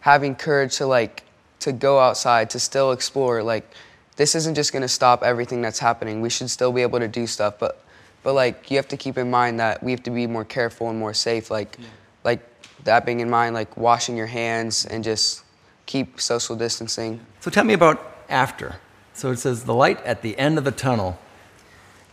having 0.00 0.34
courage 0.34 0.76
to, 0.76 0.86
like, 0.86 1.24
to 1.60 1.72
go 1.72 1.98
outside, 1.98 2.50
to 2.50 2.60
still 2.60 2.92
explore. 2.92 3.42
Like, 3.42 3.70
this 4.18 4.34
isn't 4.34 4.56
just 4.56 4.72
gonna 4.72 4.88
stop 4.88 5.22
everything 5.22 5.62
that's 5.62 5.78
happening. 5.78 6.20
We 6.20 6.28
should 6.28 6.50
still 6.50 6.72
be 6.72 6.82
able 6.82 6.98
to 6.98 7.08
do 7.08 7.26
stuff, 7.26 7.58
but 7.58 7.80
but 8.24 8.34
like 8.34 8.68
you 8.68 8.76
have 8.76 8.88
to 8.88 8.96
keep 8.96 9.16
in 9.16 9.30
mind 9.30 9.60
that 9.60 9.80
we 9.80 9.92
have 9.92 10.02
to 10.02 10.10
be 10.10 10.26
more 10.26 10.44
careful 10.44 10.90
and 10.90 10.98
more 10.98 11.14
safe. 11.14 11.52
Like 11.52 11.78
like 12.24 12.40
that 12.82 13.06
being 13.06 13.20
in 13.20 13.30
mind, 13.30 13.54
like 13.54 13.76
washing 13.76 14.16
your 14.16 14.26
hands 14.26 14.86
and 14.86 15.04
just 15.04 15.44
keep 15.86 16.20
social 16.20 16.56
distancing. 16.56 17.20
So 17.40 17.50
tell 17.50 17.64
me 17.64 17.74
about 17.74 18.17
after. 18.28 18.76
So 19.14 19.30
it 19.30 19.38
says 19.38 19.64
the 19.64 19.74
light 19.74 20.04
at 20.04 20.22
the 20.22 20.38
end 20.38 20.58
of 20.58 20.64
the 20.64 20.70
tunnel. 20.70 21.18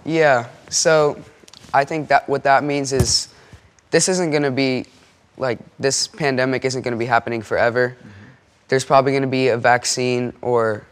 Yeah. 0.03 0.48
So 0.69 1.22
I 1.74 1.86
think 1.86 2.10
that 2.10 2.27
what 2.27 2.43
that 2.43 2.63
means 2.63 2.93
is 2.93 3.34
this 3.91 4.10
isn't 4.10 4.31
gonna 4.31 4.51
be 4.51 4.86
like 5.38 5.60
this 5.79 6.07
pandemic 6.07 6.65
isn't 6.65 6.81
gonna 6.81 6.95
be 6.95 7.05
happening 7.05 7.41
forever. 7.41 7.95
Mm-hmm. 7.98 8.10
There's 8.67 8.86
probably 8.86 9.13
gonna 9.13 9.27
be 9.27 9.50
a 9.50 9.57
vaccine 9.57 10.34
or 10.41 10.86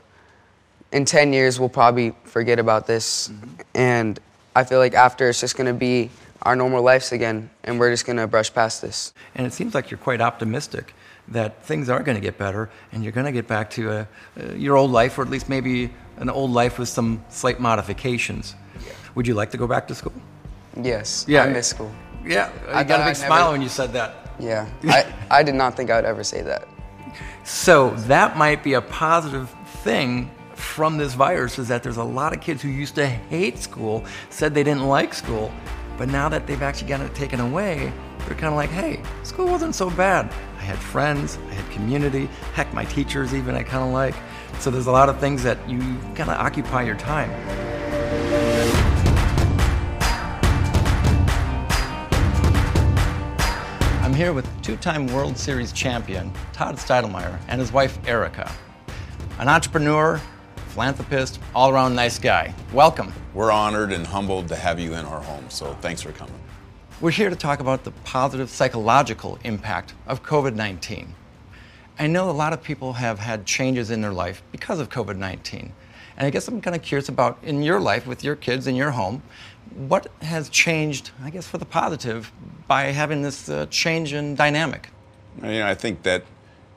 in 0.93 1.05
10 1.05 1.33
years 1.33 1.59
we'll 1.59 1.67
probably 1.67 2.13
forget 2.23 2.59
about 2.59 2.87
this 2.87 3.27
mm-hmm. 3.27 3.61
and 3.73 4.19
i 4.55 4.63
feel 4.63 4.77
like 4.77 4.93
after 4.93 5.27
it's 5.27 5.41
just 5.41 5.57
going 5.57 5.67
to 5.67 5.73
be 5.73 6.09
our 6.43 6.55
normal 6.55 6.81
lives 6.83 7.11
again 7.11 7.49
and 7.63 7.79
we're 7.79 7.89
just 7.89 8.05
going 8.05 8.17
to 8.17 8.27
brush 8.27 8.53
past 8.53 8.81
this 8.81 9.13
And 9.35 9.47
it 9.47 9.53
seems 9.53 9.73
like 9.73 9.89
you're 9.89 9.97
quite 9.97 10.21
optimistic 10.21 10.93
that 11.29 11.63
things 11.65 11.89
are 11.89 12.03
going 12.03 12.15
to 12.15 12.21
get 12.21 12.37
better 12.37 12.69
and 12.91 13.03
you're 13.03 13.11
going 13.13 13.25
to 13.25 13.31
get 13.31 13.47
back 13.47 13.69
to 13.71 13.89
uh, 13.91 14.05
uh, 14.39 14.53
your 14.53 14.75
old 14.77 14.91
life, 14.91 15.17
or 15.17 15.21
at 15.21 15.29
least 15.29 15.47
maybe 15.49 15.91
an 16.17 16.29
old 16.29 16.51
life 16.51 16.77
with 16.79 16.89
some 16.89 17.23
slight 17.29 17.59
modifications. 17.59 18.55
Would 19.15 19.27
you 19.27 19.33
like 19.35 19.51
to 19.51 19.57
go 19.57 19.67
back 19.67 19.87
to 19.87 19.95
school? 19.95 20.13
yes 20.81 21.23
Yeah. 21.27 21.43
i 21.43 21.49
miss 21.49 21.67
school 21.67 21.91
Yeah, 22.25 22.49
I 22.67 22.79
I 22.79 22.83
got 22.83 22.95
a 23.01 23.03
big 23.03 23.09
I'd 23.09 23.17
smile 23.17 23.39
never- 23.41 23.51
when 23.51 23.61
you 23.61 23.69
said 23.69 23.93
that. 23.93 24.09
yeah 24.39 24.65
I, 24.85 25.05
I 25.29 25.43
did 25.43 25.53
not 25.53 25.75
think 25.77 25.91
i 25.91 25.95
would 25.97 26.05
ever 26.05 26.23
say 26.23 26.41
that 26.41 26.67
So 27.43 27.91
that 28.07 28.37
might 28.37 28.63
be 28.63 28.73
a 28.73 28.81
positive 28.81 29.53
thing 29.83 30.31
from 30.55 30.97
this 30.97 31.13
virus 31.13 31.59
is 31.59 31.67
that 31.67 31.83
there's 31.83 31.97
a 31.97 32.03
lot 32.03 32.33
of 32.33 32.41
kids 32.41 32.61
who 32.63 32.69
used 32.69 32.95
to 32.95 33.05
hate 33.05 33.59
school, 33.59 34.03
said 34.31 34.53
they 34.55 34.63
didn't 34.63 34.87
like 34.87 35.13
school, 35.13 35.51
but 35.97 36.07
now 36.09 36.27
that 36.29 36.47
they've 36.47 36.63
actually 36.63 36.87
gotten 36.87 37.05
it 37.05 37.13
taken 37.13 37.39
away, 37.39 37.91
they're 38.25 38.35
kind 38.35 38.45
of 38.53 38.55
like, 38.55 38.69
hey, 38.71 39.01
school 39.23 39.45
wasn't 39.47 39.75
so 39.75 39.89
bad. 39.91 40.31
I 40.63 40.65
had 40.65 40.79
friends, 40.79 41.38
I 41.50 41.55
had 41.55 41.72
community, 41.72 42.29
heck, 42.53 42.74
my 42.74 42.86
teachers 42.86 43.34
even 43.34 43.53
I 43.53 43.63
kind 43.63 43.84
of 43.84 43.89
like. 43.89 44.15
So 44.60 44.72
there's 44.72 44.88
a 44.88 44.91
lot 44.93 45.10
of 45.10 45.20
things 45.20 45.43
that 45.43 45.58
you 45.70 45.79
kind 46.15 46.29
of 46.29 46.39
occupy 46.39 46.84
your 46.84 46.96
time. 46.96 47.29
I'm 54.01 54.13
here 54.13 54.32
with 54.32 54.48
two-time 54.62 55.08
World 55.08 55.38
Series 55.38 55.74
champion 55.74 56.32
Todd 56.53 56.77
Stottlemyre 56.77 57.38
and 57.50 57.60
his 57.60 57.74
wife 57.74 58.00
Erica. 58.08 58.50
An 59.39 59.50
entrepreneur, 59.50 60.22
philanthropist, 60.67 61.41
all-around 61.53 61.93
nice 61.93 62.17
guy. 62.17 62.55
Welcome. 62.72 63.12
We're 63.34 63.51
honored 63.51 63.91
and 63.91 64.08
humbled 64.08 64.48
to 64.48 64.55
have 64.55 64.79
you 64.79 64.93
in 64.93 65.03
our 65.03 65.22
home, 65.22 65.43
so 65.50 65.74
thanks 65.82 66.01
for 66.01 66.13
coming. 66.13 66.39
We're 67.01 67.12
here 67.12 67.29
to 67.29 67.35
talk 67.35 67.59
about 67.59 67.83
the 67.83 67.91
positive 68.05 68.50
psychological 68.50 69.39
impact 69.43 69.93
of 70.07 70.23
COVID 70.23 70.55
19. 70.55 71.13
I 72.00 72.07
know 72.07 72.29
a 72.29 72.31
lot 72.31 72.53
of 72.53 72.63
people 72.63 72.93
have 72.93 73.19
had 73.19 73.45
changes 73.45 73.89
in 73.89 74.01
their 74.01 74.13
life 74.13 74.41
because 74.51 74.79
of 74.79 74.89
COVID 74.89 75.17
19. 75.17 75.73
And 76.17 76.27
I 76.27 76.29
guess 76.29 76.47
I'm 76.47 76.62
kind 76.62 76.75
of 76.75 76.81
curious 76.81 77.09
about 77.09 77.39
in 77.43 77.63
your 77.63 77.79
life 77.79 78.05
with 78.05 78.23
your 78.23 78.35
kids 78.35 78.67
in 78.67 78.75
your 78.75 78.91
home, 78.91 79.23
what 79.75 80.07
has 80.21 80.50
changed, 80.50 81.09
I 81.23 81.31
guess, 81.31 81.47
for 81.47 81.57
the 81.57 81.65
positive 81.65 82.31
by 82.67 82.83
having 82.83 83.21
this 83.23 83.50
uh, 83.50 83.65
change 83.69 84.13
in 84.13 84.35
dynamic? 84.35 84.89
You 85.41 85.50
know, 85.50 85.67
I 85.67 85.73
think 85.73 86.03
that, 86.03 86.23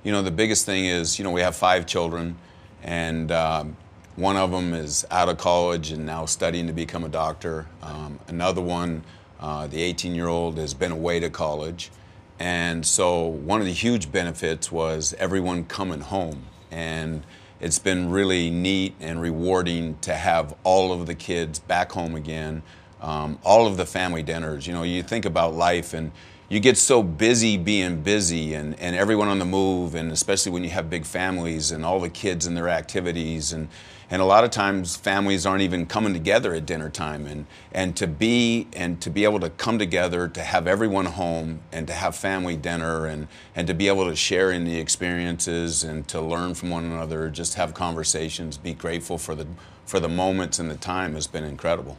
you 0.03 0.13
know, 0.13 0.23
the 0.23 0.31
biggest 0.31 0.65
thing 0.65 0.87
is, 0.87 1.19
you 1.19 1.25
know, 1.25 1.31
we 1.31 1.43
have 1.43 1.55
five 1.55 1.87
children, 1.87 2.37
and 2.83 3.31
um, 3.31 3.77
one 4.17 4.37
of 4.37 4.51
them 4.51 4.73
is 4.73 5.05
out 5.11 5.29
of 5.29 5.37
college 5.37 5.91
and 5.91 6.07
now 6.07 6.25
studying 6.25 6.67
to 6.69 6.73
become 6.73 7.05
a 7.05 7.09
doctor. 7.09 7.67
Um, 7.83 8.19
another 8.29 8.63
one, 8.63 9.05
uh, 9.41 9.67
the 9.67 9.79
18-year-old, 9.93 10.59
has 10.59 10.75
been 10.75 10.93
away 10.93 11.21
to 11.21 11.31
college, 11.31 11.91
and 12.39 12.85
so 12.85 13.27
one 13.27 13.61
of 13.61 13.67
the 13.67 13.73
huge 13.73 14.13
benefits 14.13 14.71
was 14.71 15.15
everyone 15.19 15.65
coming 15.65 16.01
home, 16.01 16.45
and 16.71 17.23
it's 17.61 17.79
been 17.79 18.11
really 18.11 18.51
neat 18.51 18.95
and 19.01 19.21
rewarding 19.21 19.97
to 20.03 20.15
have 20.15 20.55
all 20.63 20.93
of 20.93 21.07
the 21.07 21.15
kids 21.15 21.59
back 21.59 21.93
home 21.93 22.15
again. 22.15 22.63
Um, 23.01 23.39
all 23.43 23.67
of 23.67 23.77
the 23.77 23.87
family 23.87 24.23
dinners. 24.23 24.67
You 24.67 24.73
know, 24.73 24.83
you 24.83 25.03
think 25.03 25.25
about 25.25 25.55
life 25.55 25.95
and 25.95 26.13
you 26.49 26.61
get 26.61 26.77
so 26.79 27.03
busy 27.03 27.57
being 27.57 28.03
busy 28.03 28.55
and, 28.55 28.79
and 28.79 28.95
everyone 28.95 29.29
on 29.29 29.39
the 29.39 29.45
move, 29.45 29.95
and 29.95 30.13
especially 30.13 30.53
when 30.53 30.65
you 30.65 30.71
have 30.71 30.89
big 30.89 31.05
families 31.05 31.73
and 31.73 31.85
all 31.85 32.01
the 32.01 32.09
kids 32.09 32.47
and 32.47 32.57
their 32.57 32.69
activities. 32.69 33.53
And, 33.53 33.69
and 34.11 34.23
a 34.23 34.25
lot 34.25 34.45
of 34.45 34.51
times 34.51 34.97
families 34.97 35.45
aren't 35.45 35.63
even 35.63 35.87
coming 35.87 36.13
together 36.13 36.55
at 36.55 36.65
dinner 36.65 36.89
time. 36.89 37.27
And, 37.27 37.47
and 37.73 37.97
to 37.97 38.07
be 38.07 38.69
and 38.73 39.01
to 39.01 39.11
be 39.11 39.25
able 39.25 39.41
to 39.41 39.51
come 39.51 39.79
together, 39.79 40.29
to 40.29 40.43
have 40.43 40.67
everyone 40.67 41.07
home 41.07 41.61
and 41.73 41.87
to 41.89 41.93
have 41.93 42.15
family 42.15 42.57
dinner 42.57 43.07
and, 43.07 43.27
and 43.55 43.67
to 43.67 43.75
be 43.75 43.89
able 43.89 44.09
to 44.09 44.15
share 44.15 44.53
in 44.53 44.65
the 44.65 44.79
experiences 44.79 45.83
and 45.83 46.07
to 46.09 46.21
learn 46.21 46.55
from 46.55 46.71
one 46.71 46.85
another, 46.85 47.29
just 47.31 47.55
have 47.55 47.75
conversations, 47.75 48.57
be 48.57 48.75
grateful 48.75 49.19
for 49.19 49.35
the, 49.35 49.47
for 49.87 49.99
the 49.99 50.09
moments 50.09 50.59
and 50.59 50.71
the 50.71 50.77
time 50.77 51.15
has 51.15 51.27
been 51.27 51.45
incredible. 51.45 51.99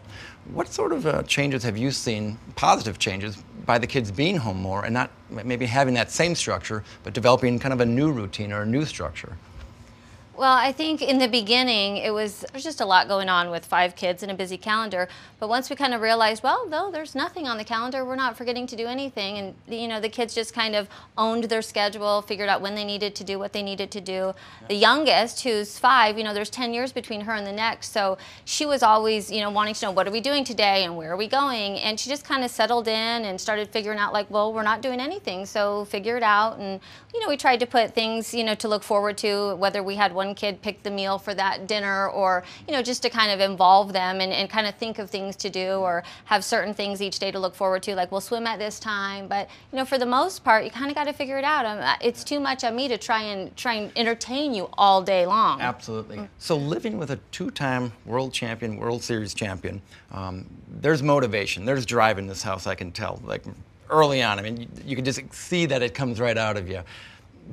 What 0.53 0.69
sort 0.69 0.93
of 0.93 1.05
uh, 1.05 1.23
changes 1.23 1.61
have 1.63 1.77
you 1.77 1.91
seen, 1.91 2.37
positive 2.55 2.99
changes, 2.99 3.43
by 3.65 3.77
the 3.77 3.87
kids 3.87 4.11
being 4.11 4.37
home 4.37 4.61
more 4.61 4.85
and 4.85 4.93
not 4.93 5.11
maybe 5.29 5.65
having 5.65 5.93
that 5.95 6.09
same 6.09 6.35
structure, 6.35 6.85
but 7.03 7.13
developing 7.13 7.59
kind 7.59 7.73
of 7.73 7.81
a 7.81 7.85
new 7.85 8.13
routine 8.13 8.53
or 8.53 8.61
a 8.61 8.65
new 8.65 8.85
structure? 8.85 9.35
Well, 10.37 10.53
I 10.53 10.71
think 10.71 11.01
in 11.01 11.17
the 11.17 11.27
beginning 11.27 11.97
it 11.97 12.13
was 12.13 12.45
there's 12.51 12.63
just 12.63 12.79
a 12.79 12.85
lot 12.85 13.07
going 13.07 13.27
on 13.27 13.49
with 13.49 13.65
five 13.65 13.95
kids 13.95 14.21
and 14.21 14.31
a 14.31 14.35
busy 14.35 14.55
calendar. 14.55 15.09
But 15.39 15.49
once 15.49 15.67
we 15.67 15.75
kind 15.75 15.95
of 15.95 16.01
realized, 16.01 16.43
well, 16.43 16.67
no, 16.69 16.91
there's 16.91 17.15
nothing 17.15 17.47
on 17.47 17.57
the 17.57 17.63
calendar. 17.63 18.05
We're 18.05 18.15
not 18.15 18.37
forgetting 18.37 18.67
to 18.67 18.75
do 18.75 18.85
anything, 18.85 19.37
and 19.39 19.55
you 19.67 19.87
know 19.87 19.99
the 19.99 20.09
kids 20.09 20.35
just 20.35 20.53
kind 20.53 20.75
of 20.75 20.89
owned 21.17 21.45
their 21.45 21.63
schedule, 21.63 22.21
figured 22.21 22.49
out 22.49 22.61
when 22.61 22.75
they 22.75 22.83
needed 22.83 23.15
to 23.15 23.23
do 23.23 23.39
what 23.39 23.51
they 23.51 23.63
needed 23.63 23.89
to 23.91 24.01
do. 24.01 24.33
The 24.67 24.75
youngest, 24.75 25.43
who's 25.43 25.79
five, 25.79 26.19
you 26.19 26.23
know, 26.23 26.35
there's 26.35 26.51
10 26.51 26.71
years 26.71 26.91
between 26.91 27.21
her 27.21 27.33
and 27.33 27.45
the 27.45 27.51
next, 27.51 27.91
so 27.91 28.19
she 28.45 28.65
was 28.65 28.83
always, 28.83 29.31
you 29.31 29.41
know, 29.41 29.49
wanting 29.49 29.73
to 29.73 29.85
know 29.85 29.91
what 29.91 30.07
are 30.07 30.11
we 30.11 30.21
doing 30.21 30.43
today 30.43 30.83
and 30.83 30.95
where 30.97 31.11
are 31.11 31.17
we 31.17 31.27
going, 31.27 31.79
and 31.79 31.99
she 31.99 32.09
just 32.09 32.23
kind 32.23 32.43
of 32.43 32.51
settled 32.51 32.87
in 32.87 33.25
and 33.25 33.41
started 33.41 33.69
figuring 33.69 33.97
out 33.97 34.13
like, 34.13 34.29
well, 34.29 34.53
we're 34.53 34.63
not 34.63 34.81
doing 34.81 34.99
anything, 34.99 35.47
so 35.47 35.85
figure 35.85 36.15
it 36.15 36.23
out, 36.23 36.59
and 36.59 36.79
you 37.13 37.19
know, 37.21 37.29
we 37.29 37.37
tried 37.37 37.59
to 37.59 37.65
put 37.65 37.95
things, 37.95 38.35
you 38.35 38.43
know, 38.43 38.53
to 38.55 38.67
look 38.67 38.83
forward 38.83 39.17
to, 39.17 39.55
whether 39.55 39.81
we 39.81 39.95
had 39.95 40.13
one 40.13 40.26
kid 40.35 40.61
pick 40.61 40.83
the 40.83 40.91
meal 40.91 41.17
for 41.17 41.33
that 41.33 41.67
dinner 41.67 42.09
or, 42.09 42.43
you 42.67 42.73
know, 42.73 42.81
just 42.81 43.01
to 43.03 43.09
kind 43.09 43.31
of 43.31 43.39
involve 43.39 43.93
them 43.93 44.21
and, 44.21 44.31
and 44.31 44.49
kind 44.49 44.67
of 44.67 44.75
think 44.75 44.99
of 44.99 45.09
things 45.09 45.35
to 45.37 45.49
do 45.49 45.75
or 45.75 46.03
have 46.25 46.43
certain 46.43 46.73
things 46.73 47.01
each 47.01 47.19
day 47.19 47.31
to 47.31 47.39
look 47.39 47.55
forward 47.55 47.83
to, 47.83 47.95
like 47.95 48.11
we'll 48.11 48.21
swim 48.21 48.47
at 48.47 48.59
this 48.59 48.79
time. 48.79 49.27
But, 49.27 49.49
you 49.71 49.77
know, 49.77 49.85
for 49.85 49.97
the 49.97 50.05
most 50.05 50.43
part, 50.43 50.63
you 50.63 50.71
kind 50.71 50.89
of 50.89 50.95
got 50.95 51.05
to 51.05 51.13
figure 51.13 51.37
it 51.37 51.43
out. 51.43 51.65
Um, 51.65 51.83
it's 52.01 52.23
too 52.23 52.39
much 52.39 52.63
on 52.63 52.75
me 52.75 52.87
to 52.87 52.97
try 52.97 53.23
and 53.23 53.55
try 53.55 53.73
and 53.75 53.91
entertain 53.95 54.53
you 54.53 54.69
all 54.77 55.01
day 55.01 55.25
long. 55.25 55.61
Absolutely. 55.61 56.27
So, 56.37 56.57
living 56.57 56.97
with 56.97 57.11
a 57.11 57.19
two 57.31 57.51
time 57.51 57.93
world 58.05 58.33
champion, 58.33 58.77
World 58.77 59.03
Series 59.03 59.33
champion, 59.33 59.81
um, 60.11 60.45
there's 60.67 61.03
motivation, 61.03 61.65
there's 61.65 61.85
drive 61.85 62.17
in 62.17 62.27
this 62.27 62.43
house, 62.43 62.67
I 62.67 62.75
can 62.75 62.91
tell. 62.91 63.21
Like 63.25 63.43
early 63.89 64.21
on, 64.21 64.39
I 64.39 64.41
mean, 64.41 64.61
you, 64.61 64.67
you 64.85 64.95
can 64.95 65.05
just 65.05 65.21
see 65.33 65.65
that 65.67 65.81
it 65.81 65.93
comes 65.93 66.19
right 66.19 66.37
out 66.37 66.57
of 66.57 66.69
you. 66.69 66.81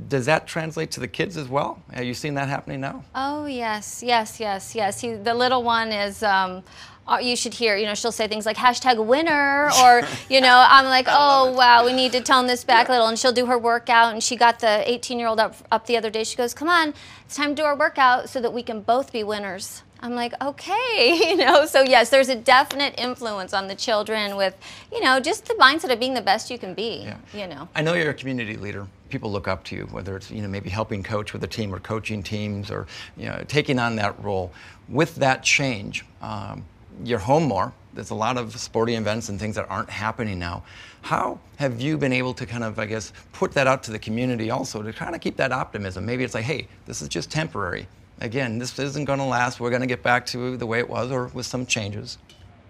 Does 0.08 0.26
that 0.26 0.46
translate 0.46 0.90
to 0.92 1.00
the 1.00 1.08
kids 1.08 1.36
as 1.36 1.48
well? 1.48 1.82
Have 1.92 2.04
you 2.04 2.14
seen 2.14 2.34
that 2.34 2.48
happening 2.48 2.80
now? 2.80 3.04
Oh 3.14 3.46
yes, 3.46 4.02
yes, 4.04 4.40
yes, 4.40 4.74
yes. 4.74 5.00
He, 5.00 5.14
the 5.14 5.34
little 5.34 5.62
one 5.62 5.92
is. 5.92 6.22
Um, 6.22 6.62
uh, 7.06 7.18
you 7.18 7.36
should 7.36 7.52
hear, 7.52 7.76
you 7.76 7.84
know, 7.84 7.94
she'll 7.94 8.10
say 8.12 8.26
things 8.26 8.46
like 8.46 8.56
hashtag 8.56 9.04
winner, 9.04 9.70
or, 9.82 10.02
you 10.30 10.40
know, 10.40 10.64
I'm 10.66 10.86
like, 10.86 11.06
oh, 11.08 11.52
wow, 11.52 11.84
we 11.84 11.92
need 11.92 12.12
to 12.12 12.22
tone 12.22 12.46
this 12.46 12.64
back 12.64 12.88
a 12.88 12.92
little. 12.92 13.08
And 13.08 13.18
she'll 13.18 13.32
do 13.32 13.44
her 13.44 13.58
workout. 13.58 14.12
And 14.14 14.22
she 14.22 14.36
got 14.36 14.60
the 14.60 14.90
18 14.90 15.18
year 15.18 15.28
old 15.28 15.38
up, 15.38 15.54
up 15.70 15.86
the 15.86 15.98
other 15.98 16.08
day. 16.08 16.24
She 16.24 16.34
goes, 16.34 16.54
come 16.54 16.68
on, 16.70 16.94
it's 17.26 17.36
time 17.36 17.50
to 17.50 17.54
do 17.60 17.64
our 17.66 17.76
workout 17.76 18.30
so 18.30 18.40
that 18.40 18.54
we 18.54 18.62
can 18.62 18.80
both 18.80 19.12
be 19.12 19.22
winners. 19.22 19.82
I'm 20.00 20.14
like, 20.14 20.34
okay, 20.42 21.18
you 21.30 21.36
know, 21.36 21.64
so 21.66 21.82
yes, 21.82 22.10
there's 22.10 22.28
a 22.28 22.34
definite 22.36 22.94
influence 22.98 23.54
on 23.54 23.68
the 23.68 23.74
children 23.74 24.36
with, 24.36 24.54
you 24.92 25.00
know, 25.00 25.18
just 25.20 25.46
the 25.46 25.54
mindset 25.54 25.92
of 25.92 25.98
being 26.00 26.14
the 26.14 26.20
best 26.20 26.50
you 26.50 26.58
can 26.58 26.74
be, 26.74 27.04
Yeah. 27.04 27.16
you 27.32 27.46
know. 27.46 27.68
I 27.74 27.82
know 27.82 27.94
you're 27.94 28.10
a 28.10 28.14
community 28.14 28.56
leader. 28.56 28.86
People 29.14 29.30
look 29.30 29.46
up 29.46 29.62
to 29.66 29.76
you, 29.76 29.84
whether 29.92 30.16
it's 30.16 30.28
you 30.32 30.42
know 30.42 30.48
maybe 30.48 30.68
helping 30.68 31.00
coach 31.04 31.32
with 31.32 31.44
a 31.44 31.46
team 31.46 31.72
or 31.72 31.78
coaching 31.78 32.20
teams 32.20 32.68
or 32.68 32.88
you 33.16 33.26
know 33.26 33.44
taking 33.46 33.78
on 33.78 33.94
that 33.94 34.20
role. 34.24 34.52
With 34.88 35.14
that 35.14 35.44
change, 35.44 36.04
um, 36.20 36.64
you're 37.04 37.20
home 37.20 37.44
more. 37.44 37.72
There's 37.92 38.10
a 38.10 38.16
lot 38.16 38.36
of 38.36 38.58
sporting 38.58 38.96
events 38.96 39.28
and 39.28 39.38
things 39.38 39.54
that 39.54 39.70
aren't 39.70 39.88
happening 39.88 40.40
now. 40.40 40.64
How 41.02 41.38
have 41.58 41.80
you 41.80 41.96
been 41.96 42.12
able 42.12 42.34
to 42.34 42.44
kind 42.44 42.64
of, 42.64 42.80
I 42.80 42.86
guess, 42.86 43.12
put 43.32 43.52
that 43.52 43.68
out 43.68 43.84
to 43.84 43.92
the 43.92 44.00
community 44.00 44.50
also 44.50 44.82
to 44.82 44.92
kind 44.92 45.14
of 45.14 45.20
keep 45.20 45.36
that 45.36 45.52
optimism? 45.52 46.04
Maybe 46.04 46.24
it's 46.24 46.34
like, 46.34 46.44
hey, 46.44 46.66
this 46.86 47.00
is 47.00 47.08
just 47.08 47.30
temporary. 47.30 47.86
Again, 48.20 48.58
this 48.58 48.76
isn't 48.80 49.04
going 49.04 49.20
to 49.20 49.24
last. 49.24 49.60
We're 49.60 49.70
going 49.70 49.82
to 49.82 49.86
get 49.86 50.02
back 50.02 50.26
to 50.26 50.56
the 50.56 50.66
way 50.66 50.80
it 50.80 50.90
was 50.90 51.12
or 51.12 51.26
with 51.28 51.46
some 51.46 51.66
changes. 51.66 52.18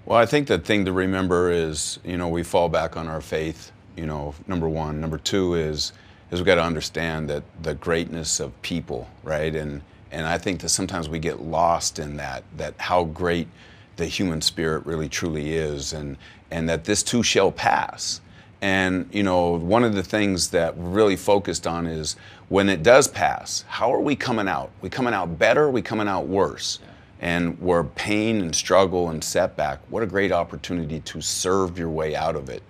Well, 0.04 0.18
I 0.18 0.26
think 0.26 0.48
the 0.48 0.58
thing 0.58 0.84
to 0.84 0.92
remember 0.92 1.50
is, 1.50 1.98
you 2.04 2.18
know, 2.18 2.28
we 2.28 2.42
fall 2.42 2.68
back 2.68 2.98
on 2.98 3.08
our 3.08 3.22
faith, 3.22 3.72
you 3.96 4.04
know, 4.04 4.34
number 4.46 4.68
one. 4.68 5.00
Number 5.00 5.16
two 5.16 5.54
is, 5.54 5.94
is 6.34 6.40
we've 6.40 6.46
got 6.46 6.56
to 6.56 6.62
understand 6.64 7.30
that 7.30 7.44
the 7.62 7.74
greatness 7.74 8.40
of 8.40 8.60
people, 8.62 9.08
right? 9.22 9.54
And, 9.54 9.82
and 10.10 10.26
I 10.26 10.36
think 10.36 10.60
that 10.60 10.68
sometimes 10.68 11.08
we 11.08 11.18
get 11.18 11.40
lost 11.40 11.98
in 11.98 12.16
that, 12.16 12.44
that 12.56 12.74
how 12.78 13.04
great 13.04 13.48
the 13.96 14.06
human 14.06 14.40
spirit 14.40 14.84
really 14.84 15.08
truly 15.08 15.54
is, 15.54 15.92
and, 15.92 16.16
and 16.50 16.68
that 16.68 16.84
this 16.84 17.02
too 17.02 17.22
shall 17.22 17.52
pass. 17.52 18.20
And, 18.60 19.08
you 19.12 19.22
know, 19.22 19.50
one 19.56 19.84
of 19.84 19.94
the 19.94 20.02
things 20.02 20.50
that 20.50 20.76
we're 20.76 20.90
really 20.90 21.16
focused 21.16 21.66
on 21.66 21.86
is 21.86 22.16
when 22.48 22.68
it 22.68 22.82
does 22.82 23.06
pass, 23.08 23.64
how 23.68 23.92
are 23.92 24.00
we 24.00 24.16
coming 24.16 24.48
out? 24.48 24.70
We 24.80 24.90
coming 24.90 25.14
out 25.14 25.38
better? 25.38 25.70
We 25.70 25.82
coming 25.82 26.08
out 26.08 26.26
worse? 26.26 26.80
and 27.20 27.58
where 27.58 27.84
pain 27.84 28.42
and 28.42 28.54
struggle 28.54 29.08
and 29.08 29.24
setback, 29.24 29.80
what 29.88 30.02
a 30.02 30.06
great 30.06 30.30
opportunity 30.30 31.00
to 31.00 31.22
serve 31.22 31.78
your 31.78 31.88
way 31.88 32.14
out 32.14 32.36
of 32.36 32.50
it. 32.50 32.62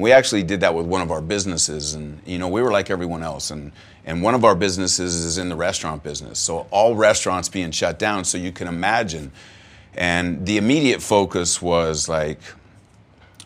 And 0.00 0.04
we 0.04 0.12
actually 0.12 0.44
did 0.44 0.60
that 0.60 0.74
with 0.74 0.86
one 0.86 1.02
of 1.02 1.10
our 1.10 1.20
businesses, 1.20 1.92
and 1.92 2.22
you 2.24 2.38
know, 2.38 2.48
we 2.48 2.62
were 2.62 2.72
like 2.72 2.88
everyone 2.88 3.22
else. 3.22 3.50
And 3.50 3.70
and 4.06 4.22
one 4.22 4.34
of 4.34 4.46
our 4.46 4.54
businesses 4.54 5.14
is 5.14 5.36
in 5.36 5.50
the 5.50 5.54
restaurant 5.54 6.02
business, 6.02 6.38
so 6.38 6.66
all 6.70 6.96
restaurants 6.96 7.50
being 7.50 7.70
shut 7.70 7.98
down. 7.98 8.24
So 8.24 8.38
you 8.38 8.50
can 8.50 8.66
imagine. 8.66 9.30
And 9.92 10.46
the 10.46 10.56
immediate 10.56 11.02
focus 11.02 11.60
was 11.60 12.08
like, 12.08 12.40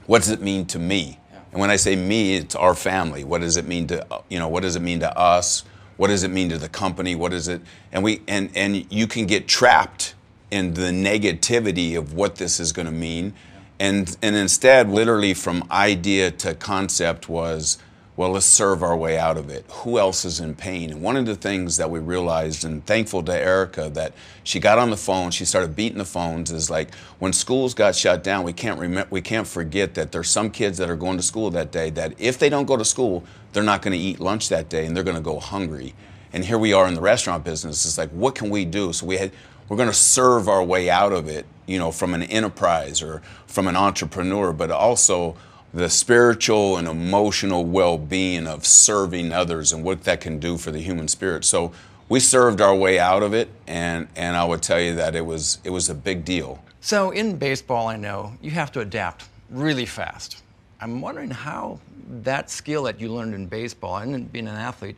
what 0.06 0.20
does 0.20 0.30
it 0.30 0.42
mean 0.42 0.64
to 0.66 0.78
me? 0.78 1.18
And 1.50 1.60
when 1.60 1.70
I 1.70 1.76
say 1.76 1.96
me, 1.96 2.36
it's 2.36 2.54
our 2.54 2.76
family. 2.76 3.24
What 3.24 3.40
does 3.40 3.56
it 3.56 3.66
mean 3.66 3.88
to 3.88 4.06
you 4.28 4.38
know? 4.38 4.46
What 4.46 4.62
does 4.62 4.76
it 4.76 4.82
mean 4.82 5.00
to 5.00 5.18
us? 5.18 5.64
What 5.96 6.06
does 6.06 6.22
it 6.22 6.30
mean 6.30 6.50
to 6.50 6.58
the 6.58 6.68
company? 6.68 7.16
What 7.16 7.32
is 7.32 7.48
it? 7.48 7.62
And 7.90 8.04
we 8.04 8.22
and 8.28 8.48
and 8.54 8.86
you 8.92 9.08
can 9.08 9.26
get 9.26 9.48
trapped 9.48 10.14
in 10.52 10.74
the 10.74 10.92
negativity 10.92 11.98
of 11.98 12.14
what 12.14 12.36
this 12.36 12.60
is 12.60 12.70
going 12.70 12.86
to 12.86 12.92
mean, 12.92 13.34
and 13.78 14.16
and 14.22 14.36
instead, 14.36 14.88
literally 14.88 15.34
from 15.34 15.64
idea 15.70 16.30
to 16.30 16.54
concept 16.54 17.28
was. 17.28 17.78
Well, 18.16 18.30
let's 18.30 18.46
serve 18.46 18.84
our 18.84 18.96
way 18.96 19.18
out 19.18 19.36
of 19.36 19.50
it. 19.50 19.64
Who 19.68 19.98
else 19.98 20.24
is 20.24 20.38
in 20.38 20.54
pain? 20.54 20.92
And 20.92 21.02
one 21.02 21.16
of 21.16 21.26
the 21.26 21.34
things 21.34 21.78
that 21.78 21.90
we 21.90 21.98
realized, 21.98 22.64
and 22.64 22.86
thankful 22.86 23.24
to 23.24 23.36
Erica 23.36 23.90
that 23.94 24.12
she 24.44 24.60
got 24.60 24.78
on 24.78 24.90
the 24.90 24.96
phone, 24.96 25.32
she 25.32 25.44
started 25.44 25.74
beating 25.74 25.98
the 25.98 26.04
phones, 26.04 26.52
is 26.52 26.70
like 26.70 26.94
when 27.18 27.32
schools 27.32 27.74
got 27.74 27.96
shut 27.96 28.22
down, 28.22 28.44
we 28.44 28.52
can't 28.52 28.78
remember, 28.78 29.08
we 29.10 29.20
can't 29.20 29.48
forget 29.48 29.94
that 29.94 30.12
there's 30.12 30.30
some 30.30 30.48
kids 30.48 30.78
that 30.78 30.88
are 30.88 30.94
going 30.94 31.16
to 31.16 31.24
school 31.24 31.50
that 31.50 31.72
day 31.72 31.90
that 31.90 32.14
if 32.20 32.38
they 32.38 32.48
don't 32.48 32.66
go 32.66 32.76
to 32.76 32.84
school, 32.84 33.24
they're 33.52 33.64
not 33.64 33.82
going 33.82 33.92
to 33.92 33.98
eat 33.98 34.20
lunch 34.20 34.48
that 34.48 34.68
day 34.68 34.86
and 34.86 34.96
they're 34.96 35.02
going 35.02 35.16
to 35.16 35.20
go 35.20 35.40
hungry. 35.40 35.92
And 36.32 36.44
here 36.44 36.58
we 36.58 36.72
are 36.72 36.86
in 36.86 36.94
the 36.94 37.00
restaurant 37.00 37.42
business. 37.42 37.84
It's 37.84 37.98
like, 37.98 38.10
what 38.10 38.36
can 38.36 38.48
we 38.48 38.64
do? 38.64 38.92
So 38.92 39.06
we 39.06 39.16
had, 39.16 39.32
we're 39.68 39.76
going 39.76 39.88
to 39.88 39.92
serve 39.92 40.48
our 40.48 40.62
way 40.62 40.88
out 40.88 41.12
of 41.12 41.26
it, 41.26 41.46
you 41.66 41.78
know, 41.78 41.90
from 41.90 42.14
an 42.14 42.22
enterprise 42.24 43.02
or 43.02 43.22
from 43.46 43.66
an 43.66 43.76
entrepreneur, 43.76 44.52
but 44.52 44.70
also 44.70 45.36
the 45.72 45.90
spiritual 45.90 46.76
and 46.76 46.86
emotional 46.86 47.64
well-being 47.64 48.46
of 48.46 48.64
serving 48.64 49.32
others 49.32 49.72
and 49.72 49.82
what 49.82 50.04
that 50.04 50.20
can 50.20 50.38
do 50.38 50.56
for 50.56 50.70
the 50.70 50.78
human 50.78 51.08
spirit. 51.08 51.44
So 51.44 51.72
we 52.08 52.20
served 52.20 52.60
our 52.60 52.74
way 52.74 52.98
out 52.98 53.22
of 53.22 53.34
it, 53.34 53.48
and 53.66 54.08
and 54.14 54.36
I 54.36 54.44
would 54.44 54.62
tell 54.62 54.80
you 54.80 54.94
that 54.96 55.16
it 55.16 55.26
was 55.26 55.58
it 55.64 55.70
was 55.70 55.88
a 55.88 55.94
big 55.94 56.24
deal. 56.24 56.62
So 56.80 57.10
in 57.10 57.36
baseball, 57.36 57.88
I 57.88 57.96
know 57.96 58.34
you 58.42 58.50
have 58.50 58.70
to 58.72 58.80
adapt 58.80 59.24
really 59.50 59.86
fast. 59.86 60.42
I'm 60.80 61.00
wondering 61.00 61.30
how 61.30 61.80
that 62.22 62.50
skill 62.50 62.82
that 62.84 63.00
you 63.00 63.08
learned 63.08 63.34
in 63.34 63.46
baseball 63.46 63.96
and 63.96 64.30
being 64.30 64.48
an 64.48 64.56
athlete 64.56 64.96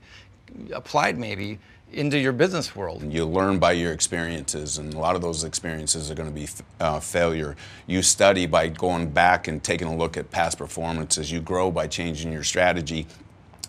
applied 0.72 1.18
maybe 1.18 1.58
into 1.92 2.18
your 2.18 2.32
business 2.32 2.74
world. 2.74 3.02
You 3.12 3.24
learn 3.24 3.58
by 3.58 3.72
your 3.72 3.92
experiences, 3.92 4.78
and 4.78 4.92
a 4.92 4.98
lot 4.98 5.16
of 5.16 5.22
those 5.22 5.44
experiences 5.44 6.10
are 6.10 6.14
going 6.14 6.28
to 6.28 6.34
be 6.34 6.48
uh, 6.80 7.00
failure. 7.00 7.56
You 7.86 8.02
study 8.02 8.46
by 8.46 8.68
going 8.68 9.10
back 9.10 9.48
and 9.48 9.62
taking 9.62 9.88
a 9.88 9.96
look 9.96 10.16
at 10.16 10.30
past 10.30 10.58
performances. 10.58 11.30
You 11.30 11.40
grow 11.40 11.70
by 11.70 11.86
changing 11.86 12.32
your 12.32 12.44
strategy, 12.44 13.06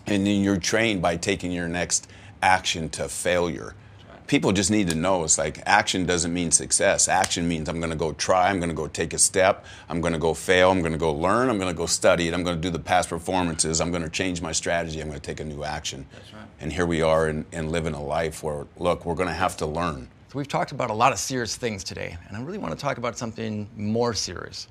and 0.06 0.26
then 0.26 0.42
you're 0.42 0.58
trained 0.58 1.00
by 1.00 1.16
taking 1.16 1.52
your 1.52 1.68
next 1.68 2.08
action 2.42 2.88
to 2.90 3.08
failure. 3.08 3.74
People 4.28 4.52
just 4.52 4.70
need 4.70 4.90
to 4.90 4.94
know 4.94 5.24
it's 5.24 5.38
like 5.38 5.62
action 5.64 6.04
doesn't 6.04 6.34
mean 6.34 6.50
success. 6.50 7.08
Action 7.08 7.48
means 7.48 7.66
I'm 7.66 7.80
going 7.80 7.90
to 7.90 7.96
go 7.96 8.12
try, 8.12 8.50
I'm 8.50 8.58
going 8.58 8.68
to 8.68 8.74
go 8.74 8.86
take 8.86 9.14
a 9.14 9.18
step, 9.18 9.64
I'm 9.88 10.02
going 10.02 10.12
to 10.12 10.18
go 10.18 10.34
fail, 10.34 10.70
I'm 10.70 10.80
going 10.80 10.92
to 10.92 10.98
go 10.98 11.12
learn, 11.14 11.48
I'm 11.48 11.56
going 11.58 11.74
to 11.74 11.76
go 11.76 11.86
study 11.86 12.28
it, 12.28 12.34
I'm 12.34 12.42
going 12.42 12.56
to 12.56 12.60
do 12.60 12.68
the 12.68 12.78
past 12.78 13.08
performances, 13.08 13.80
I'm 13.80 13.90
going 13.90 14.02
to 14.02 14.10
change 14.10 14.42
my 14.42 14.52
strategy, 14.52 15.00
I'm 15.00 15.08
going 15.08 15.18
to 15.18 15.26
take 15.26 15.40
a 15.40 15.44
new 15.44 15.64
action. 15.64 16.04
That's 16.12 16.34
right. 16.34 16.42
And 16.60 16.70
here 16.70 16.84
we 16.84 17.00
are 17.00 17.28
and, 17.28 17.46
and 17.52 17.72
living 17.72 17.94
a 17.94 18.02
life 18.02 18.42
where, 18.42 18.66
look, 18.76 19.06
we're 19.06 19.14
going 19.14 19.30
to 19.30 19.34
have 19.34 19.56
to 19.56 19.66
learn. 19.66 20.06
So 20.30 20.36
we've 20.36 20.46
talked 20.46 20.72
about 20.72 20.90
a 20.90 20.94
lot 20.94 21.12
of 21.12 21.18
serious 21.18 21.56
things 21.56 21.82
today, 21.82 22.14
and 22.28 22.36
I 22.36 22.42
really 22.42 22.58
want 22.58 22.74
to 22.74 22.78
talk 22.78 22.98
about 22.98 23.16
something 23.16 23.66
more 23.78 24.12
serious. 24.12 24.68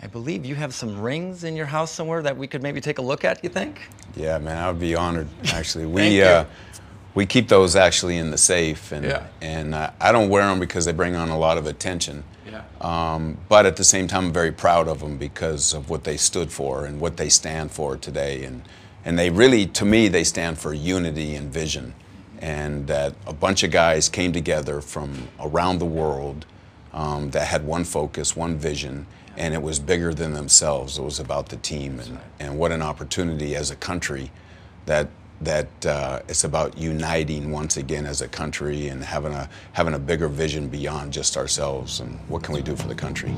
I 0.00 0.06
believe 0.06 0.46
you 0.46 0.54
have 0.54 0.72
some 0.72 1.00
rings 1.00 1.42
in 1.42 1.56
your 1.56 1.66
house 1.66 1.90
somewhere 1.90 2.22
that 2.22 2.36
we 2.36 2.46
could 2.46 2.62
maybe 2.62 2.80
take 2.80 2.98
a 2.98 3.02
look 3.02 3.24
at, 3.24 3.42
you 3.42 3.50
think? 3.50 3.80
Yeah, 4.14 4.38
man, 4.38 4.56
I 4.56 4.70
would 4.70 4.78
be 4.78 4.94
honored. 4.94 5.26
Actually, 5.46 5.86
Thank 5.86 5.94
we 5.96 6.18
you. 6.18 6.22
uh, 6.22 6.44
we 7.18 7.26
keep 7.26 7.48
those 7.48 7.74
actually 7.74 8.16
in 8.16 8.30
the 8.30 8.38
safe, 8.38 8.92
and 8.92 9.04
Yeah. 9.04 9.26
and 9.40 9.74
uh, 9.74 9.90
I 10.00 10.12
don't 10.12 10.28
wear 10.28 10.46
them 10.46 10.60
because 10.60 10.84
they 10.84 10.92
bring 10.92 11.16
on 11.16 11.30
a 11.30 11.36
lot 11.38 11.58
of 11.58 11.66
attention. 11.66 12.22
Yeah. 12.46 12.62
Um, 12.80 13.38
but 13.48 13.66
at 13.66 13.74
the 13.74 13.82
same 13.82 14.06
time, 14.06 14.26
I'm 14.26 14.32
very 14.32 14.52
proud 14.52 14.86
of 14.86 15.00
them 15.00 15.16
because 15.18 15.74
of 15.74 15.90
what 15.90 16.04
they 16.04 16.16
stood 16.16 16.52
for 16.52 16.84
and 16.86 17.00
what 17.00 17.16
they 17.16 17.28
stand 17.28 17.72
for 17.72 17.96
today, 17.96 18.44
and 18.44 18.62
and 19.04 19.18
they 19.18 19.30
really, 19.30 19.66
to 19.66 19.84
me, 19.84 20.06
they 20.06 20.22
stand 20.22 20.58
for 20.60 20.72
unity 20.72 21.34
and 21.34 21.52
vision, 21.52 21.92
and 22.40 22.86
that 22.86 23.14
a 23.26 23.32
bunch 23.32 23.64
of 23.64 23.72
guys 23.72 24.08
came 24.08 24.32
together 24.32 24.80
from 24.80 25.26
around 25.40 25.80
the 25.80 25.90
world 26.02 26.46
um, 26.92 27.30
that 27.30 27.48
had 27.48 27.66
one 27.66 27.82
focus, 27.82 28.36
one 28.36 28.56
vision, 28.56 29.06
and 29.36 29.54
it 29.54 29.62
was 29.62 29.80
bigger 29.80 30.14
than 30.14 30.34
themselves. 30.34 30.98
It 30.98 31.02
was 31.02 31.18
about 31.18 31.48
the 31.48 31.56
team, 31.56 31.98
and, 31.98 32.20
and 32.38 32.58
what 32.60 32.70
an 32.70 32.82
opportunity 32.82 33.56
as 33.56 33.72
a 33.72 33.76
country 33.76 34.30
that 34.86 35.08
that 35.40 35.86
uh, 35.86 36.20
it's 36.28 36.44
about 36.44 36.76
uniting 36.76 37.50
once 37.50 37.76
again 37.76 38.06
as 38.06 38.22
a 38.22 38.28
country 38.28 38.88
and 38.88 39.02
having 39.02 39.32
a 39.32 39.48
having 39.72 39.94
a 39.94 39.98
bigger 39.98 40.28
vision 40.28 40.68
beyond 40.68 41.12
just 41.12 41.36
ourselves 41.36 42.00
and 42.00 42.18
what 42.28 42.42
can 42.42 42.54
we 42.54 42.62
do 42.62 42.74
for 42.74 42.88
the 42.88 42.94
country. 42.94 43.32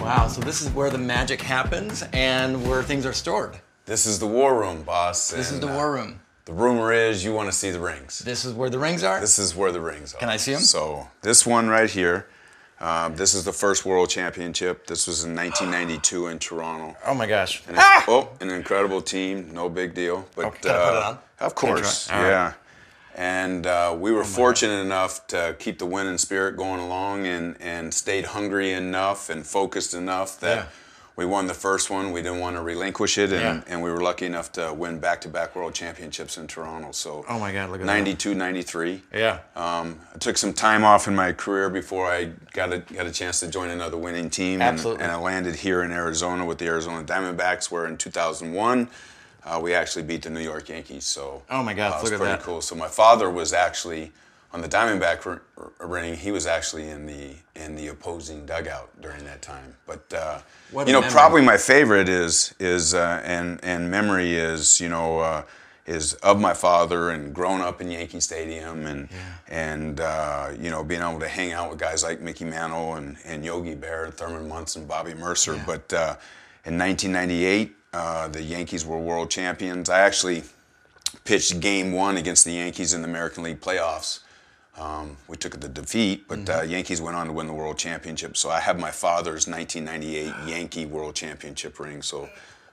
Wow, 0.00 0.28
so 0.28 0.42
this 0.42 0.60
is 0.60 0.68
where 0.70 0.90
the 0.90 0.98
magic 0.98 1.40
happens 1.40 2.04
and 2.12 2.68
where 2.68 2.82
things 2.82 3.06
are 3.06 3.12
stored. 3.12 3.58
This 3.86 4.04
is 4.06 4.18
the 4.18 4.26
war 4.26 4.58
room, 4.58 4.82
boss. 4.82 5.30
This 5.30 5.50
is 5.50 5.60
the 5.60 5.68
uh, 5.68 5.76
war 5.76 5.92
room. 5.92 6.20
The 6.44 6.52
rumor 6.52 6.92
is 6.92 7.24
you 7.24 7.32
want 7.32 7.50
to 7.50 7.56
see 7.56 7.70
the 7.70 7.80
rings. 7.80 8.18
This 8.18 8.44
is 8.44 8.52
where 8.52 8.68
the 8.68 8.78
rings 8.78 9.02
are? 9.02 9.18
This 9.18 9.38
is 9.38 9.56
where 9.56 9.72
the 9.72 9.80
rings 9.80 10.12
are. 10.12 10.18
Can 10.18 10.28
I 10.28 10.36
see 10.36 10.52
them? 10.52 10.60
So 10.60 11.08
this 11.22 11.46
one 11.46 11.68
right 11.68 11.88
here. 11.88 12.26
Um, 12.80 13.16
this 13.16 13.34
is 13.34 13.44
the 13.44 13.52
first 13.52 13.84
World 13.84 14.10
Championship. 14.10 14.86
This 14.86 15.06
was 15.06 15.24
in 15.24 15.34
1992 15.34 16.26
in 16.26 16.38
Toronto. 16.38 16.96
oh 17.06 17.14
my 17.14 17.26
gosh. 17.26 17.62
And 17.68 17.76
it's- 17.76 18.04
Oh, 18.08 18.28
an 18.40 18.50
incredible 18.50 19.00
team. 19.00 19.50
No 19.52 19.68
big 19.68 19.94
deal. 19.94 20.26
But 20.34 20.46
Okay, 20.46 20.58
gotta 20.68 20.78
put 20.90 20.96
it 20.98 21.02
uh, 21.02 21.08
on? 21.10 21.18
Of 21.40 21.54
course, 21.54 22.10
All 22.10 22.20
right. 22.22 22.28
yeah. 22.28 22.52
And 23.16 23.64
uh, 23.66 23.96
we 23.98 24.10
were 24.10 24.24
fortunate 24.24 24.80
enough 24.80 25.26
to 25.28 25.54
keep 25.58 25.78
the 25.78 25.86
winning 25.86 26.18
spirit 26.18 26.56
going 26.56 26.80
along, 26.80 27.26
and 27.28 27.56
and 27.60 27.94
stayed 27.94 28.24
hungry 28.26 28.72
enough 28.72 29.30
and 29.30 29.46
focused 29.46 29.94
enough 29.94 30.40
that. 30.40 30.56
Yeah. 30.56 30.66
We 31.16 31.24
won 31.24 31.46
the 31.46 31.54
first 31.54 31.90
one. 31.90 32.10
We 32.10 32.22
didn't 32.22 32.40
want 32.40 32.56
to 32.56 32.62
relinquish 32.62 33.18
it, 33.18 33.32
and, 33.32 33.40
Yeah. 33.40 33.60
and 33.68 33.82
we 33.82 33.90
were 33.90 34.00
lucky 34.00 34.26
enough 34.26 34.50
to 34.52 34.72
win 34.74 34.98
back-to-back 34.98 35.54
world 35.54 35.72
championships 35.72 36.36
in 36.36 36.48
Toronto. 36.48 36.90
So, 36.90 37.24
Oh 37.28 37.38
my 37.38 37.52
God, 37.52 37.70
look 37.70 37.80
at 37.80 37.86
that. 37.86 37.92
92, 37.92 38.34
93. 38.34 39.02
Yeah. 39.12 39.38
Um, 39.54 40.00
I 40.12 40.18
took 40.18 40.36
some 40.36 40.52
time 40.52 40.82
off 40.84 41.06
in 41.06 41.14
my 41.14 41.30
career 41.32 41.70
before 41.70 42.10
I 42.10 42.32
got 42.52 42.72
a, 42.72 42.78
got 42.78 43.06
a 43.06 43.12
chance 43.12 43.38
to 43.40 43.46
join 43.46 43.70
another 43.70 43.96
winning 43.96 44.28
team. 44.28 44.54
and- 44.60 44.74
Absolutely. 44.74 45.04
And, 45.04 45.12
I 45.12 45.16
landed 45.16 45.54
here 45.54 45.84
in 45.84 45.92
Arizona 45.92 46.44
with 46.44 46.58
the 46.58 46.66
Arizona 46.66 47.04
Diamondbacks, 47.04 47.70
where 47.70 47.86
in 47.86 47.96
2001 47.96 48.88
uh, 49.46 49.60
we 49.62 49.72
actually 49.72 50.02
beat 50.02 50.22
the 50.22 50.30
New 50.30 50.40
York 50.40 50.68
Yankees. 50.68 51.04
So 51.04 51.42
Oh 51.48 51.62
my 51.62 51.74
God, 51.74 51.92
uh, 51.92 51.98
it 51.98 52.02
was 52.02 52.10
look 52.10 52.20
at 52.22 52.26
pretty 52.26 52.42
cool. 52.42 52.60
So 52.60 52.74
my 52.74 52.88
father 52.88 53.30
was 53.30 53.52
actually 53.52 54.10
on 54.54 54.60
the 54.60 54.68
Diamondback 54.68 55.40
ring. 55.80 56.16
He 56.16 56.30
was 56.30 56.46
actually 56.46 56.88
in 56.88 57.06
the 57.06 57.34
in 57.56 57.74
the 57.74 57.88
opposing 57.88 58.46
dugout 58.46 58.88
during 59.02 59.24
that 59.24 59.42
time. 59.42 59.74
But 59.84 60.14
uh, 60.14 60.38
you 60.72 60.92
know, 60.92 61.00
memory. 61.00 61.10
probably 61.10 61.42
my 61.42 61.56
favorite 61.56 62.08
is 62.08 62.54
is 62.60 62.94
uh, 62.94 63.20
and 63.24 63.58
and 63.62 63.90
memory 63.90 64.34
is 64.34 64.80
you 64.80 64.88
know. 64.88 65.18
Uh, 65.18 65.42
is 65.86 66.14
of 66.22 66.40
my 66.40 66.54
father 66.54 67.10
and 67.10 67.34
growing 67.34 67.60
up 67.60 67.78
in 67.82 67.90
Yankee 67.90 68.18
Stadium 68.18 68.86
and 68.86 69.06
and 69.48 70.00
uh, 70.00 70.48
you 70.58 70.70
know 70.70 70.82
being 70.82 71.02
able 71.02 71.20
to 71.20 71.28
hang 71.28 71.52
out 71.52 71.68
with 71.68 71.78
guys 71.78 72.02
like 72.02 72.22
Mickey 72.22 72.46
Mantle 72.46 72.94
and, 72.94 73.18
and 73.26 73.44
Yogi 73.44 73.76
Berra 73.76 74.06
and 74.06 74.14
Thurman 74.14 74.48
Munson, 74.48 74.80
and 74.80 74.88
Bobby 74.88 75.12
Murcer. 75.12 75.62
But 75.66 75.92
uh, 75.92 76.16
in 76.64 76.78
1998, 76.78 77.76
uh, 77.92 78.28
the 78.28 78.42
Yankees 78.42 78.86
were 78.86 78.98
world 78.98 79.30
champions. 79.30 79.90
I 79.90 80.00
actually 80.00 80.44
pitched 81.24 81.60
Game 81.60 81.92
One 81.92 82.16
against 82.16 82.46
the 82.46 82.52
Yankees 82.52 82.94
in 82.94 83.02
the 83.02 83.08
American 83.08 83.44
League 83.44 83.60
playoffs. 83.60 84.20
Um, 84.78 85.16
we 85.28 85.36
took 85.36 85.60
the 85.60 85.68
defeat, 85.68 86.26
but 86.26 86.48
uh, 86.48 86.62
Yankees 86.62 87.00
went 87.00 87.16
on 87.16 87.28
to 87.28 87.32
win 87.32 87.46
the 87.46 87.52
World 87.52 87.78
Championship. 87.78 88.36
So 88.36 88.50
I 88.50 88.60
have 88.60 88.78
my 88.78 88.90
father's 88.90 89.46
1998 89.46 90.48
Yankee 90.48 90.86
World 90.86 91.14
Championship 91.14 91.78
ring. 91.78 92.02
So 92.02 92.28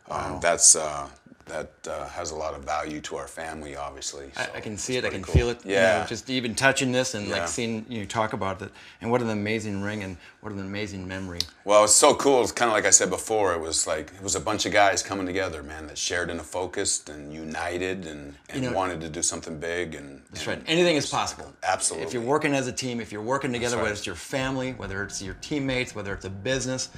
um, 0.09 0.39
that's 0.41 0.75
uh, 0.75 1.07
that 1.45 1.71
uh, 1.87 2.07
has 2.09 2.31
a 2.31 2.35
lot 2.35 2.53
of 2.53 2.63
value 2.63 3.01
to 3.01 3.15
our 3.17 3.27
family, 3.27 3.75
obviously. 3.75 4.31
I, 4.37 4.45
So 4.45 4.51
I 4.55 4.59
can 4.61 4.77
see 4.77 4.97
it. 4.97 5.05
I 5.05 5.09
can 5.09 5.23
cool. 5.23 5.33
feel 5.33 5.49
it. 5.49 5.59
you 5.65 5.71
know, 5.71 5.81
Yeah. 5.81 6.05
just 6.05 6.29
even 6.29 6.55
touching 6.55 6.91
this 6.91 7.13
and 7.13 7.27
Yeah. 7.27 7.39
like 7.39 7.47
seeing 7.47 7.85
you 7.89 8.05
talk 8.05 8.33
about 8.33 8.61
it. 8.61 8.71
And 9.01 9.11
what 9.11 9.21
an 9.21 9.29
amazing 9.29 9.81
ring 9.81 10.03
and 10.03 10.17
what 10.41 10.51
an 10.53 10.59
amazing 10.59 11.07
memory. 11.07 11.39
Well, 11.65 11.83
it's 11.83 11.93
so 11.95 12.15
cool. 12.15 12.41
It's 12.41 12.51
kind 12.51 12.69
of 12.69 12.73
like 12.73 12.85
I 12.85 12.89
said 12.89 13.09
before. 13.09 13.53
It 13.53 13.59
was 13.59 13.87
like 13.87 14.11
it 14.15 14.21
was 14.21 14.35
a 14.35 14.39
bunch 14.39 14.65
of 14.65 14.71
guys 14.71 15.01
coming 15.03 15.25
together, 15.25 15.63
man, 15.63 15.87
that 15.87 15.97
shared 15.97 16.29
in 16.29 16.39
a 16.39 16.43
focused 16.43 17.09
and 17.09 17.33
united 17.33 18.05
and, 18.07 18.35
and 18.49 18.61
know- 18.63 18.73
wanted 18.73 19.01
to 19.01 19.09
do 19.09 19.21
something 19.21 19.59
big. 19.59 19.95
And 19.95 20.21
That's 20.31 20.47
right. 20.47 20.61
Anything 20.67 20.95
is 20.95 21.09
possible. 21.09 21.51
Absolutely. 21.63 22.07
If 22.07 22.13
you're 22.13 22.23
working 22.23 22.53
as 22.53 22.67
a 22.67 22.71
team, 22.73 22.99
if 22.99 23.11
you're 23.11 23.21
working 23.21 23.51
together, 23.51 23.77
right. 23.77 23.83
whether 23.83 23.93
it's 23.95 24.05
your 24.05 24.15
family, 24.15 24.71
whether 24.73 25.03
it's 25.03 25.21
your 25.21 25.35
teammates, 25.35 25.93
whether 25.95 26.13
it's 26.13 26.25
a 26.25 26.29
business, 26.29 26.89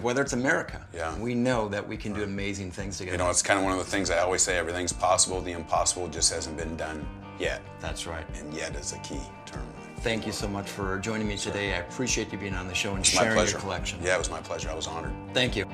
whether 0.00 0.20
it's 0.22 0.32
America, 0.34 0.84
Yeah. 0.92 1.14
we 1.18 1.34
know 1.34 1.68
that 1.68 1.86
we 1.86 1.96
can 1.96 2.12
do 2.12 2.22
amazing 2.22 2.70
things 2.70 2.98
together. 2.98 3.16
You 3.16 3.18
know, 3.18 3.30
it's 3.30 3.42
kind 3.42 3.58
of 3.58 3.64
one 3.64 3.72
of 3.72 3.78
the 3.78 3.90
things 3.90 4.10
I 4.10 4.18
always 4.18 4.42
say 4.42 4.56
everything's 4.58 4.92
possible. 4.92 5.40
The 5.40 5.52
impossible 5.52 6.08
just 6.08 6.32
hasn't 6.32 6.56
been 6.56 6.76
done 6.76 7.06
yet. 7.38 7.62
That's 7.80 8.06
right. 8.06 8.24
And 8.38 8.52
yet 8.54 8.74
is 8.76 8.92
a 8.92 8.98
key 8.98 9.20
term. 9.46 9.66
Thank 10.00 10.26
you 10.26 10.32
so 10.32 10.46
much 10.46 10.68
for 10.70 10.98
joining 10.98 11.26
me 11.26 11.36
today. 11.36 11.74
I 11.74 11.78
appreciate 11.78 12.30
you 12.32 12.38
being 12.38 12.54
on 12.54 12.68
the 12.68 12.74
show 12.74 12.90
and 12.94 13.00
It's 13.00 13.14
my 13.14 13.22
sharing 13.22 13.36
pleasure. 13.36 13.52
your 13.52 13.60
collection. 13.60 13.98
Yeah, 14.02 14.14
it 14.14 14.18
was 14.18 14.30
my 14.30 14.40
pleasure. 14.40 14.70
I 14.70 14.74
was 14.74 14.86
honored. 14.86 15.12
Thank 15.34 15.56
you. 15.56 15.64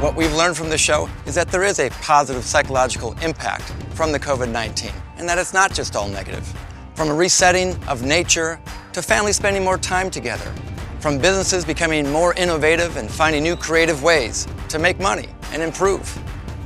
What 0.00 0.16
we've 0.16 0.34
learned 0.34 0.56
from 0.56 0.68
the 0.68 0.76
show 0.76 1.08
is 1.24 1.34
that 1.36 1.48
there 1.48 1.62
is 1.64 1.78
a 1.80 1.88
positive 2.02 2.44
psychological 2.44 3.12
impact 3.22 3.62
from 3.94 4.12
the 4.12 4.20
COVID 4.20 4.50
19, 4.50 4.90
and 5.16 5.26
that 5.26 5.38
it's 5.38 5.54
not 5.54 5.72
just 5.72 5.96
all 5.96 6.08
negative. 6.08 6.46
From 6.94 7.10
a 7.10 7.14
resetting 7.14 7.76
of 7.88 8.02
nature 8.02 8.60
to 8.92 9.02
families 9.02 9.34
spending 9.34 9.64
more 9.64 9.78
time 9.78 10.10
together, 10.10 10.54
from 11.00 11.18
businesses 11.18 11.64
becoming 11.64 12.08
more 12.10 12.34
innovative 12.34 12.96
and 12.96 13.10
finding 13.10 13.42
new 13.42 13.56
creative 13.56 14.04
ways 14.04 14.46
to 14.68 14.78
make 14.78 15.00
money 15.00 15.28
and 15.50 15.60
improve. 15.60 16.06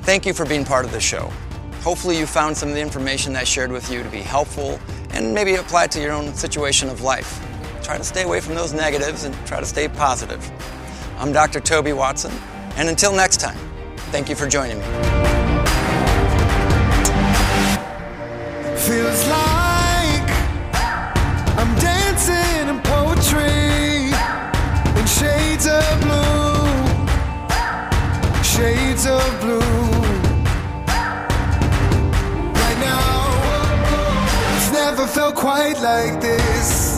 Thank 0.03 0.27
you 0.27 0.35
for 0.35 0.45
being 0.45 0.67
part 0.67 0.85
of 0.85 0.93
the 0.93 1.01
show. 1.01 1.33
Hopefully, 1.81 2.19
you 2.19 2.27
found 2.27 2.55
some 2.55 2.69
of 2.69 2.75
the 2.75 2.81
information 2.81 3.37
I 3.37 3.45
shared 3.45 3.73
with 3.73 3.91
you 3.91 4.03
to 4.03 4.09
be 4.11 4.21
helpful 4.21 4.79
and 5.11 5.33
maybe 5.33 5.55
apply 5.55 5.85
it 5.85 5.91
to 5.93 6.01
your 6.01 6.13
own 6.13 6.35
situation 6.35 6.91
of 6.91 7.01
life. 7.01 7.43
Try 7.83 7.97
to 7.97 8.05
stay 8.05 8.25
away 8.25 8.41
from 8.41 8.55
those 8.55 8.75
negatives 8.75 9.25
and 9.25 9.35
try 9.47 9.61
to 9.61 9.67
stay 9.67 9.89
positive. 9.89 10.51
I'm 11.17 11.33
Dr. 11.33 11.61
Toby 11.61 11.95
Watson, 11.95 12.33
and 12.77 12.91
until 12.91 13.15
next 13.15 13.41
time, 13.41 13.57
thank 14.13 14.29
you 14.29 14.35
for 14.35 14.47
joining 14.47 14.79
me. 14.79 14.85
In 24.97 25.07
shades 25.07 25.67
of 25.67 26.01
blue, 26.01 26.67
shades 28.43 29.07
of 29.07 29.41
blue. 29.41 29.59
Right 32.55 32.79
now, 32.81 34.57
it's 34.57 34.73
never 34.73 35.07
felt 35.07 35.35
quite 35.35 35.81
like 35.81 36.21
this. 36.21 36.98